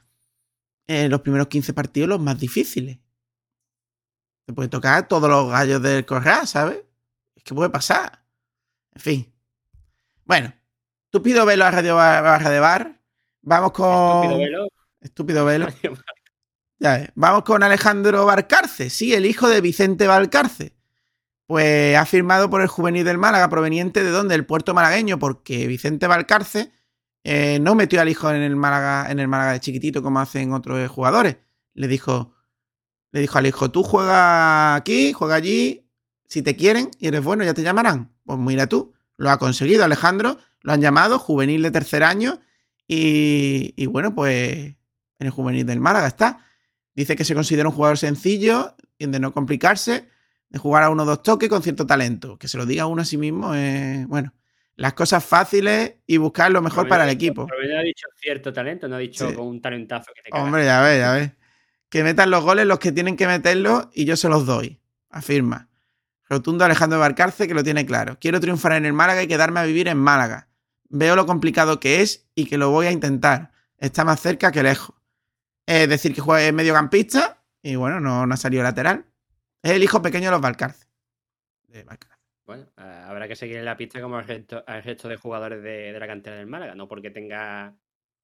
[0.87, 2.99] en los primeros 15 partidos los más difíciles.
[4.45, 6.86] Te pueden tocar todos los gallos del corral, ¿sabes?
[7.47, 8.25] ¿Qué puede pasar?
[8.93, 9.35] En fin.
[10.25, 10.53] Bueno,
[11.05, 13.01] estúpido velo a Radio Barra de Bar.
[13.43, 14.25] Vamos con.
[14.25, 14.69] Estúpido velo.
[15.01, 15.69] Estúpido velo.
[16.81, 20.75] ya Vamos con Alejandro Valcarce, sí, el hijo de Vicente Valcarce.
[21.47, 24.35] Pues ha firmado por el juvenil del Málaga, proveniente de dónde?
[24.35, 26.73] El puerto malagueño, porque Vicente Valcarce
[27.23, 30.53] eh, no metió al hijo en el Málaga, en el Málaga de chiquitito como hacen
[30.53, 31.37] otros jugadores.
[31.75, 32.35] Le dijo,
[33.13, 35.86] Le dijo al hijo, tú juega aquí, juega allí,
[36.29, 38.13] si te quieren y eres bueno ya te llamarán.
[38.25, 42.41] Pues mira tú, lo ha conseguido Alejandro, lo han llamado, juvenil de tercer año
[42.87, 44.77] y, y bueno, pues
[45.19, 46.45] en el juvenil del Málaga está.
[46.95, 50.09] Dice que se considera un jugador sencillo, de no complicarse,
[50.49, 52.39] de jugar a uno o dos toques con cierto talento.
[52.39, 54.33] Que se lo diga uno a sí mismo es, bueno,
[54.77, 57.47] las cosas fáciles y buscar lo mejor para el equipo.
[57.47, 60.65] Pero no ha dicho cierto talento, no ha dicho con un talentazo que te Hombre,
[60.65, 61.33] ya ves, ya ves.
[61.89, 64.81] Que metan los goles los que tienen que meterlos y yo se los doy.
[65.11, 65.69] Afirma.
[66.29, 68.19] Rotundo Alejandro Barcarce que lo tiene claro.
[68.21, 70.49] Quiero triunfar en el Málaga y quedarme a vivir en Málaga.
[70.89, 73.53] Veo lo complicado que es y que lo voy a intentar.
[73.79, 74.95] Está más cerca que lejos.
[75.67, 79.07] Es decir, que juega mediocampista y bueno, no, ha salido lateral.
[79.63, 80.87] Es el hijo pequeño de los Valcarce.
[82.47, 86.37] Bueno, habrá que seguir en la pista como el resto, de jugadores de, la cantera
[86.37, 87.75] del Málaga, no porque tenga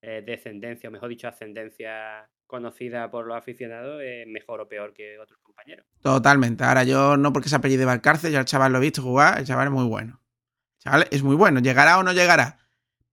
[0.02, 5.18] eh, descendencia, o mejor dicho, ascendencia conocida por los aficionados, es mejor o peor que
[5.18, 5.86] otros compañeros.
[6.02, 6.64] Totalmente.
[6.64, 9.38] Ahora yo no porque se apellido de Valcarce, ya el chaval lo he visto jugar,
[9.38, 10.20] el chaval es muy bueno.
[10.76, 12.58] El chaval es muy bueno, llegará o no llegará,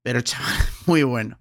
[0.01, 1.39] pero el chaval es muy bueno.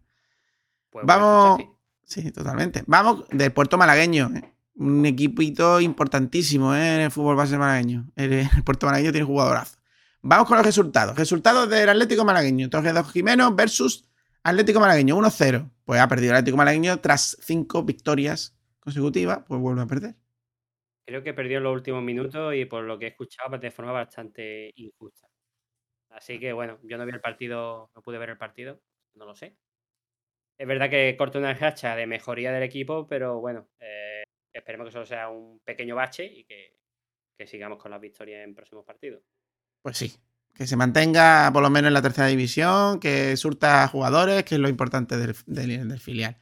[0.90, 1.60] Pues Vamos...
[2.04, 2.84] Sí, totalmente.
[2.86, 4.30] Vamos del puerto malagueño.
[4.34, 4.54] ¿eh?
[4.78, 6.94] un equipito importantísimo ¿eh?
[6.94, 8.10] en el fútbol base malagueño.
[8.14, 9.76] El, Puerto Malagueño tiene jugadorazo.
[10.22, 11.16] Vamos con los resultados.
[11.16, 12.70] Resultados del Atlético Malagueño.
[12.70, 14.08] Torres Jimeno versus
[14.42, 15.16] Atlético Malagueño.
[15.16, 15.70] 1-0.
[15.84, 19.40] Pues ha perdido el Atlético Malagueño tras cinco victorias consecutivas.
[19.46, 20.14] Pues vuelve a perder.
[21.06, 23.70] Creo que perdió en los últimos minutos y por lo que he escuchado pues, de
[23.70, 25.28] forma bastante injusta.
[26.10, 28.80] Así que bueno, yo no vi el partido, no pude ver el partido,
[29.14, 29.56] no lo sé.
[30.58, 34.24] Es verdad que corta una racha de mejoría del equipo, pero bueno, eh,
[34.58, 36.76] Esperemos que solo sea un pequeño bache y que,
[37.46, 39.22] sigamos con las victorias en próximos partidos.
[39.80, 40.12] Pues sí,
[40.58, 44.60] que se mantenga por lo menos en la tercera división, que surta jugadores, que es
[44.60, 46.36] lo importante del, filial.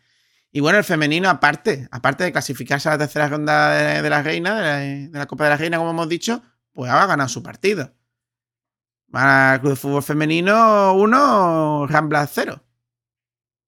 [0.50, 4.78] Y bueno, el femenino, aparte, aparte de clasificarse a la tercera ronda de, la reina,
[4.78, 6.42] de la, Copa de la Reina, como hemos dicho,
[6.72, 7.92] pues ha ganado su partido.
[9.10, 12.64] Para el Club de Fútbol Femenino 1, Rambla 0.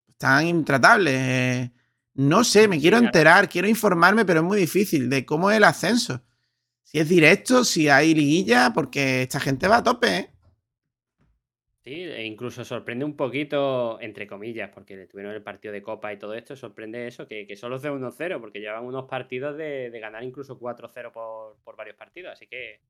[0.08, 1.70] Están intratables.
[2.14, 5.64] No sé, me quiero enterar, quiero informarme, pero es muy difícil de cómo es el
[5.64, 6.22] ascenso.
[6.84, 10.37] Si es directo, si hay liguilla, porque esta gente va a tope, ¿eh?
[11.84, 16.18] Sí, e incluso sorprende un poquito, entre comillas, porque tuvieron el partido de Copa y
[16.18, 20.22] todo esto, sorprende eso, que, solo es de 1-0, porque llevan unos partidos de, ganar
[20.22, 22.32] incluso 4-0 por, varios partidos.
[22.32, 22.80] Así que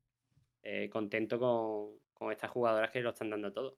[0.63, 3.77] eh, contento con, con estas jugadoras que lo están dando todo.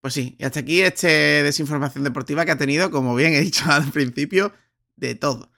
[0.00, 3.64] Pues sí, y hasta aquí este desinformación deportiva que ha tenido, como bien he dicho
[3.70, 4.52] al principio,
[4.96, 5.50] de todo.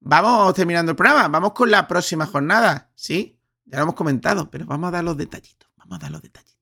[0.00, 2.90] Vamos terminando el programa, vamos con la próxima jornada.
[2.94, 5.68] Sí, ya lo hemos comentado, pero vamos a dar los detallitos.
[5.76, 6.59] Vamos a dar los detallitos.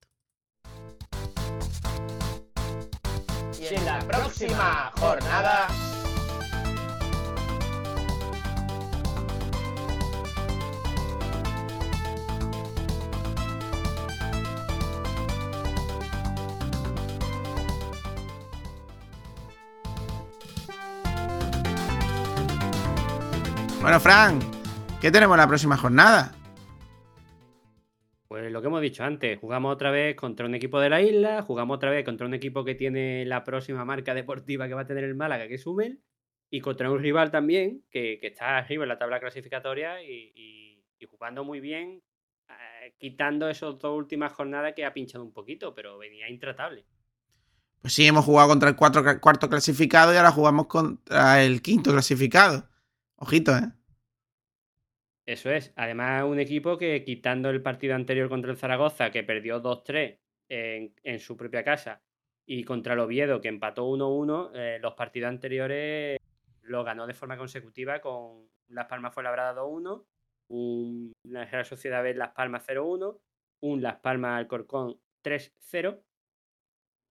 [3.70, 5.68] En la próxima jornada
[23.82, 24.40] Bueno, Fran,
[25.00, 26.37] ¿qué tenemos en la próxima jornada?
[28.58, 31.76] Lo que hemos dicho antes, jugamos otra vez contra un equipo de la isla, jugamos
[31.76, 35.04] otra vez contra un equipo que tiene la próxima marca deportiva que va a tener
[35.04, 36.02] el Málaga, que es Hummel,
[36.50, 41.60] y contra un rival también que, está arriba en la tabla clasificatoria y, jugando muy
[41.60, 42.02] bien,
[42.48, 46.84] eh, quitando esas dos últimas jornadas que ha pinchado un poquito, pero venía intratable.
[47.80, 52.68] Pues sí, hemos jugado contra el cuarto clasificado y ahora jugamos contra el quinto clasificado.
[53.14, 53.70] Ojito, ¿eh?
[55.28, 55.74] Eso es.
[55.76, 60.18] Además, un equipo que quitando el partido anterior contra el Zaragoza, que perdió 2-3
[60.48, 62.02] en, su propia casa,
[62.46, 66.16] y contra el Oviedo, que empató 1-1, eh, los partidos anteriores
[66.62, 70.06] los ganó de forma consecutiva con Las Palmas fue labrada 2-1,
[70.48, 73.20] un la Real Sociedad B Las Palmas 0-1,
[73.60, 76.00] un Las Palmas Alcorcón 3-0,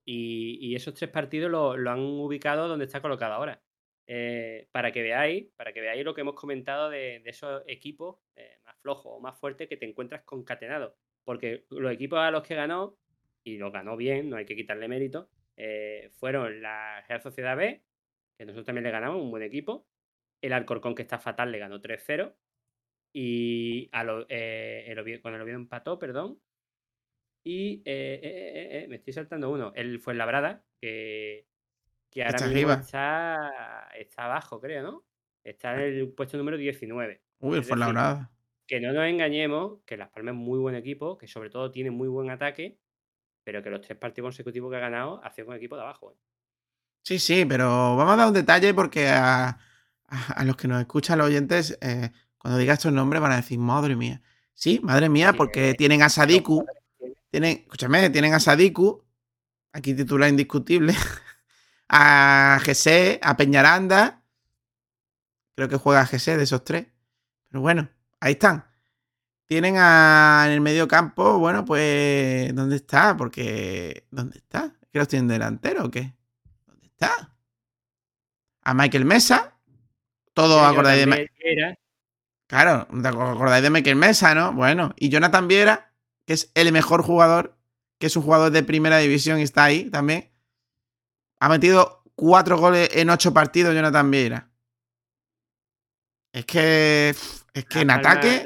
[0.05, 3.61] y, esos tres partidos lo, lo han ubicado donde está colocado ahora.
[4.09, 8.57] Eh, para que veáis, para que veáis lo que hemos comentado de, esos equipos eh,
[8.63, 10.93] más flojos o más fuertes que te encuentras concatenados.
[11.25, 12.97] Porque los equipos a los que ganó,
[13.43, 17.83] y los ganó bien, no hay que quitarle mérito, eh, fueron la Real Sociedad B,
[18.37, 19.85] que nosotros también le ganamos, un buen equipo.
[20.41, 22.33] El Alcorcón, que está fatal, le ganó 3-0.
[23.13, 26.39] Y lo, el con el Oviedo empató, perdón.
[27.43, 29.73] Y me estoy saltando uno.
[29.75, 31.47] El Fuenlabrada, que
[32.09, 35.03] que ahora está mismo Está, está abajo, creo, ¿no?
[35.43, 37.21] Está en el puesto número 19.
[37.39, 38.29] Uy, fue la
[38.65, 41.91] Que no nos engañemos, que Las Palmas es muy buen equipo, que sobre todo tiene
[41.91, 42.79] muy buen ataque,
[43.43, 46.11] pero que los tres partidos consecutivos que ha ganado ha sido un equipo de abajo.
[46.11, 46.15] ¿eh?
[47.03, 49.57] Sí, sí, pero vamos a dar un detalle porque a,
[50.43, 53.95] los que nos escuchan los oyentes, eh, Cuando diga estos nombres van a decir, madre
[53.95, 54.21] mía.
[54.53, 56.65] Sí, madre mía, porque tienen a Sadiku.
[57.29, 59.03] Tienen, escúchame, tienen a Sadiku,
[59.71, 60.93] aquí titular indiscutible,
[61.89, 64.23] a GC, a Peñaranda.
[65.55, 66.87] Creo que juega a GC de esos tres.
[67.49, 68.65] Pero bueno, ahí están.
[69.45, 73.15] Tienen a, en el medio campo, bueno, pues, ¿dónde está?
[73.15, 74.75] Porque, ¿dónde está?
[74.91, 76.13] ¿Que los tienen delantero o qué?
[76.65, 77.33] ¿Dónde está?
[78.63, 79.57] A Michael Mesa.
[80.33, 81.79] Todos acordáis de
[82.47, 84.53] Claro, acordáis de Michael Mesa, no?
[84.53, 85.93] Bueno, y Jonathan Viera,
[86.25, 87.57] que es el mejor jugador,
[87.99, 90.29] que es un jugador de primera división y está ahí también.
[91.39, 94.49] Ha metido cuatro goles en ocho partidos Jonathan Viera.
[96.33, 97.09] Es que.
[97.53, 98.43] Es que en ataque.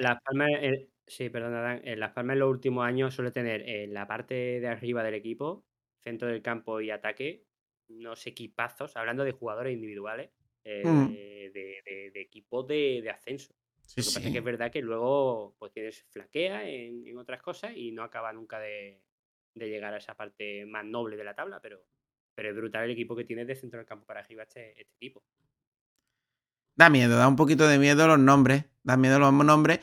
[1.08, 1.82] sí, perdón, Adán.
[1.84, 5.16] En Las Palmas en los últimos años suele tener en la parte de arriba del
[5.16, 5.66] equipo,
[6.00, 7.44] centro del campo y ataque,
[7.89, 10.32] unos equipazos, hablando de jugadores individuales,
[10.64, 11.14] eh, mm.
[11.54, 13.54] de, equipos de, ascenso.
[13.54, 17.74] Lo que pasa es que es verdad que luego pues tienes flaquea en, otras cosas
[17.76, 19.02] y no acaba nunca de,
[19.56, 21.84] llegar a esa parte más noble de la tabla, pero,
[22.36, 24.94] pero es brutal el equipo que tiene de centro del campo para arriba este, este
[24.96, 25.24] equipo.
[26.76, 29.80] Da miedo, da un poquito de miedo los nombres, da miedo los nombres,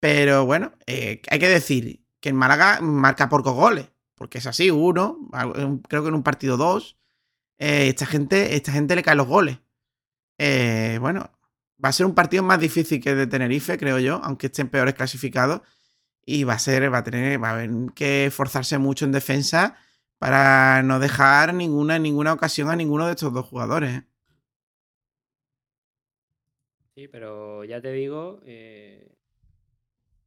[0.00, 4.70] pero bueno, eh, hay que decir que en Málaga marca pocos goles, porque es así,
[4.70, 5.18] uno,
[5.88, 6.98] creo que en un partido dos,
[7.58, 9.58] eh, esta, gente, esta gente le cae los goles.
[10.38, 11.30] Eh, bueno,
[11.82, 14.68] va a ser un partido más difícil que el de Tenerife, creo yo, aunque estén
[14.68, 15.62] peores clasificados.
[16.24, 19.78] Y va a ser, va a tener, va a haber que esforzarse mucho en defensa
[20.18, 24.02] para no dejar ninguna, ninguna ocasión a ninguno de estos dos jugadores.
[26.94, 29.14] Sí, pero ya te digo eh,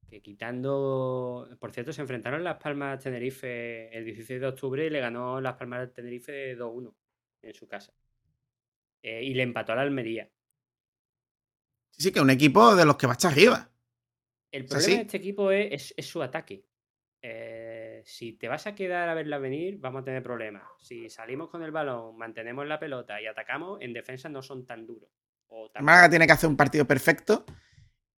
[0.08, 1.50] que quitando.
[1.60, 5.56] Por cierto, se enfrentaron Las Palmas Tenerife el 16 de octubre y le ganó Las
[5.56, 6.94] Palmas Tenerife 2-1
[7.42, 7.94] en su casa.
[9.04, 10.30] Eh, y le empató a la Almería.
[11.92, 13.70] Sí, sí, que un equipo de los que va a estar arriba.
[14.52, 16.66] El problema de este equipo es, su ataque.
[18.02, 20.64] Eh, si te vas a quedar a verla venir, vamos a tener problemas.
[20.80, 24.86] Si salimos con el balón, mantenemos la pelota y atacamos, en defensa no son tan
[24.86, 25.10] duros.
[25.80, 27.46] Málaga tiene que hacer un partido perfecto.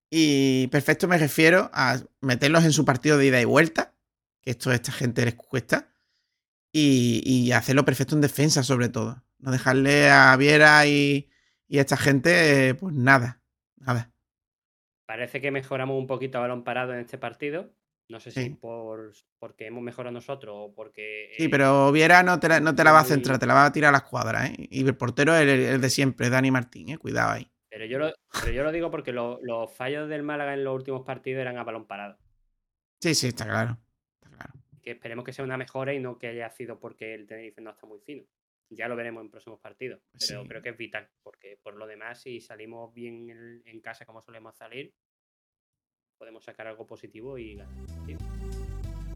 [0.10, 3.96] Y perfecto me refiero a meterlos en su partido de ida y vuelta,
[4.42, 5.90] que esto a esta gente les cuesta,
[6.72, 9.24] y, hacerlo perfecto en defensa sobre todo.
[9.40, 11.30] No dejarle a Viera y,
[11.72, 13.42] a esta gente, pues nada,
[13.78, 14.12] nada.
[15.08, 17.74] Parece que mejoramos un poquito a balón parado en este partido.
[18.14, 21.32] No sé si por porque hemos mejorado nosotros o porque.
[21.36, 23.66] Sí, pero Viera no te, la, no te la va a centrar, te la va
[23.66, 24.68] a tirar a la escuadra, ¿eh?
[24.70, 27.00] Y el portero es el, de siempre, Dani Martín, ¿eh?
[27.00, 27.52] Cuidado ahí.
[27.70, 31.02] Pero yo lo, pero yo lo digo porque los fallos del Málaga en los últimos
[31.02, 32.20] partidos eran a balón parado.
[33.02, 33.80] Sí, sí, está claro.
[34.84, 37.72] Que esperemos que sea una mejora y no que haya sido porque el Tenerife no
[37.72, 38.26] está muy fino.
[38.70, 40.02] Ya lo veremos en próximos partidos.
[40.28, 44.06] Pero creo que es vital, porque por lo demás, si salimos bien en, en casa
[44.06, 44.94] como solemos salir,
[46.18, 47.74] podemos sacar algo positivo y ganar.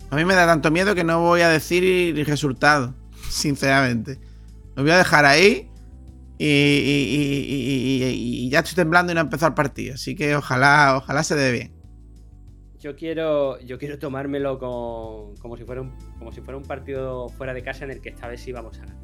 [0.09, 2.95] A mí me da tanto miedo que no voy a decir el resultado,
[3.29, 4.19] sinceramente.
[4.75, 5.69] Lo voy a dejar ahí
[6.37, 9.95] y, ya estoy temblando y no ha empezado el partido.
[9.95, 11.73] Así que ojalá, ojalá se dé bien.
[12.79, 17.53] Yo quiero, yo quiero tomármelo como, si fuera un, como si fuera un partido fuera
[17.53, 18.97] de casa en el que esta vez sí vamos a ganar.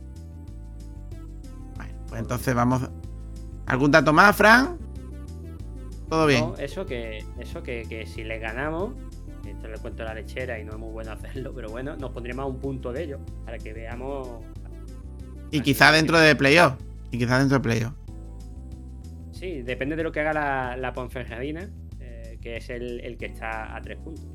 [1.75, 2.87] Bueno, pues entonces vamos.
[3.65, 4.77] ¿Algún dato más, Fran?
[6.09, 6.53] Todo bien.
[6.59, 8.91] eso que, eso que, si le ganamos,
[9.47, 12.43] esto le cuento la lechera y no es muy bueno hacerlo, pero bueno, nos pondremos
[12.43, 14.43] a un punto de ello para que veamos.
[15.51, 16.75] Y quizá dentro de playoff.
[17.11, 17.93] Y quizá dentro de playoff.
[19.31, 23.75] Sí, depende de lo que haga la, la Ponferradina, eh, que es el, que está
[23.75, 24.25] a tres puntos.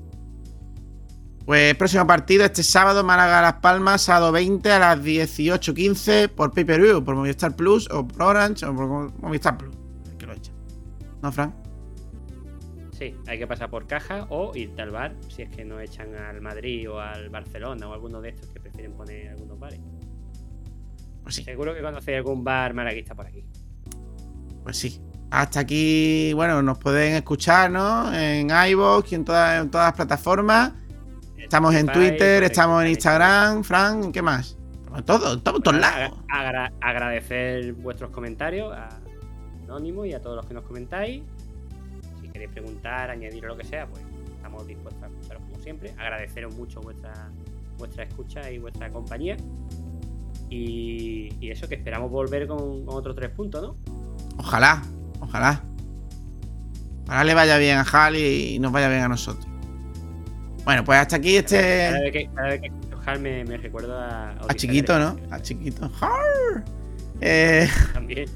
[1.47, 6.65] Pues próximo partido este sábado, Málaga Las Palmas, sábado 20 a las 18.15 por Pay
[6.65, 8.87] Per View, por Movistar Plus o por Orange o por
[9.19, 9.78] Movistar Plus.
[11.23, 11.55] ¿No, Frank?
[12.99, 16.17] Sí, hay que pasar por caja o irte al bar si es que no echan
[16.17, 19.81] al Madrid o al Barcelona o alguno de estos que prefieren poner algunos bares.
[21.23, 21.45] Pues sí.
[21.45, 23.45] Seguro que conocéis algún bar malaguista por aquí.
[24.65, 25.01] Pues sí.
[25.31, 28.13] Hasta aquí, bueno, nos pueden escuchar, ¿no?
[28.13, 30.73] En iVoox y en, todas, en todas las plataformas.
[31.37, 34.59] Estamos en Twitter, estamos en Instagram, Frank, ¿qué más?
[34.79, 36.19] Estamos en todo, estamos en todos lados.
[36.81, 38.89] agradecer vuestros comentarios a
[39.69, 41.23] Anónimo y a todos los que nos comentáis
[42.39, 44.03] queréis preguntar, añadir lo que sea, pues
[44.37, 45.93] estamos dispuestos a escucharos como siempre.
[45.99, 47.13] Agradeceros mucho vuestra,
[47.79, 49.37] vuestra escucha y vuestra compañía.
[50.49, 53.77] Y, eso, que esperamos volver con, otros tres puntos, ¿no?
[54.39, 54.83] Ojalá,
[55.21, 55.63] ojalá.
[57.07, 59.47] Ojalá le vaya bien a Hal y nos vaya bien a nosotros.
[60.65, 61.89] Bueno, pues hasta aquí este.
[61.91, 62.73] Cada vez que, cada vez que
[63.05, 64.31] Hal me, me recuerdo a.
[64.31, 65.17] A chiquito, ¿no?
[65.31, 65.91] A chiquito.
[67.21, 67.69] Eh...
[67.93, 68.29] También,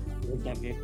[0.43, 0.77] también.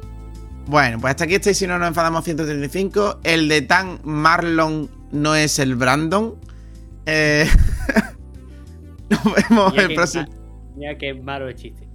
[0.68, 3.20] Bueno, pues hasta aquí estáis, si no nos enfadamos 135.
[3.24, 6.34] El de Tan Marlon no es el Brandon.
[7.06, 7.48] Eh...
[9.08, 10.26] nos vemos el próximo.
[10.76, 11.88] Mira que malo el chiste.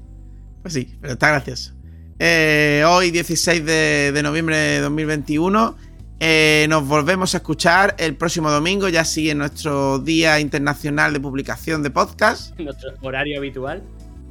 [0.63, 1.74] Pues sí, pero está gracioso.
[2.17, 5.78] Eh, hoy, 16 de, noviembre de 2021.
[6.19, 8.89] Eh, nos volvemos a escuchar el próximo domingo.
[8.89, 12.57] Ya sigue nuestro Día Internacional de Publicación de Podcast.
[12.59, 13.84] Nuestro horario habitual.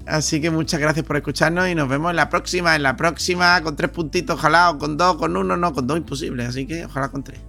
[0.07, 2.75] Así que muchas gracias por escucharnos y nos vemos en la próxima.
[2.75, 5.97] En la próxima, con tres puntitos, ojalá, o con dos, con uno, no, con dos
[5.97, 6.45] imposible.
[6.45, 7.41] Así que ojalá con tres.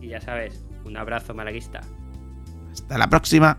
[0.00, 1.80] Y ya sabes, un abrazo malaguista.
[2.72, 3.58] Hasta la próxima.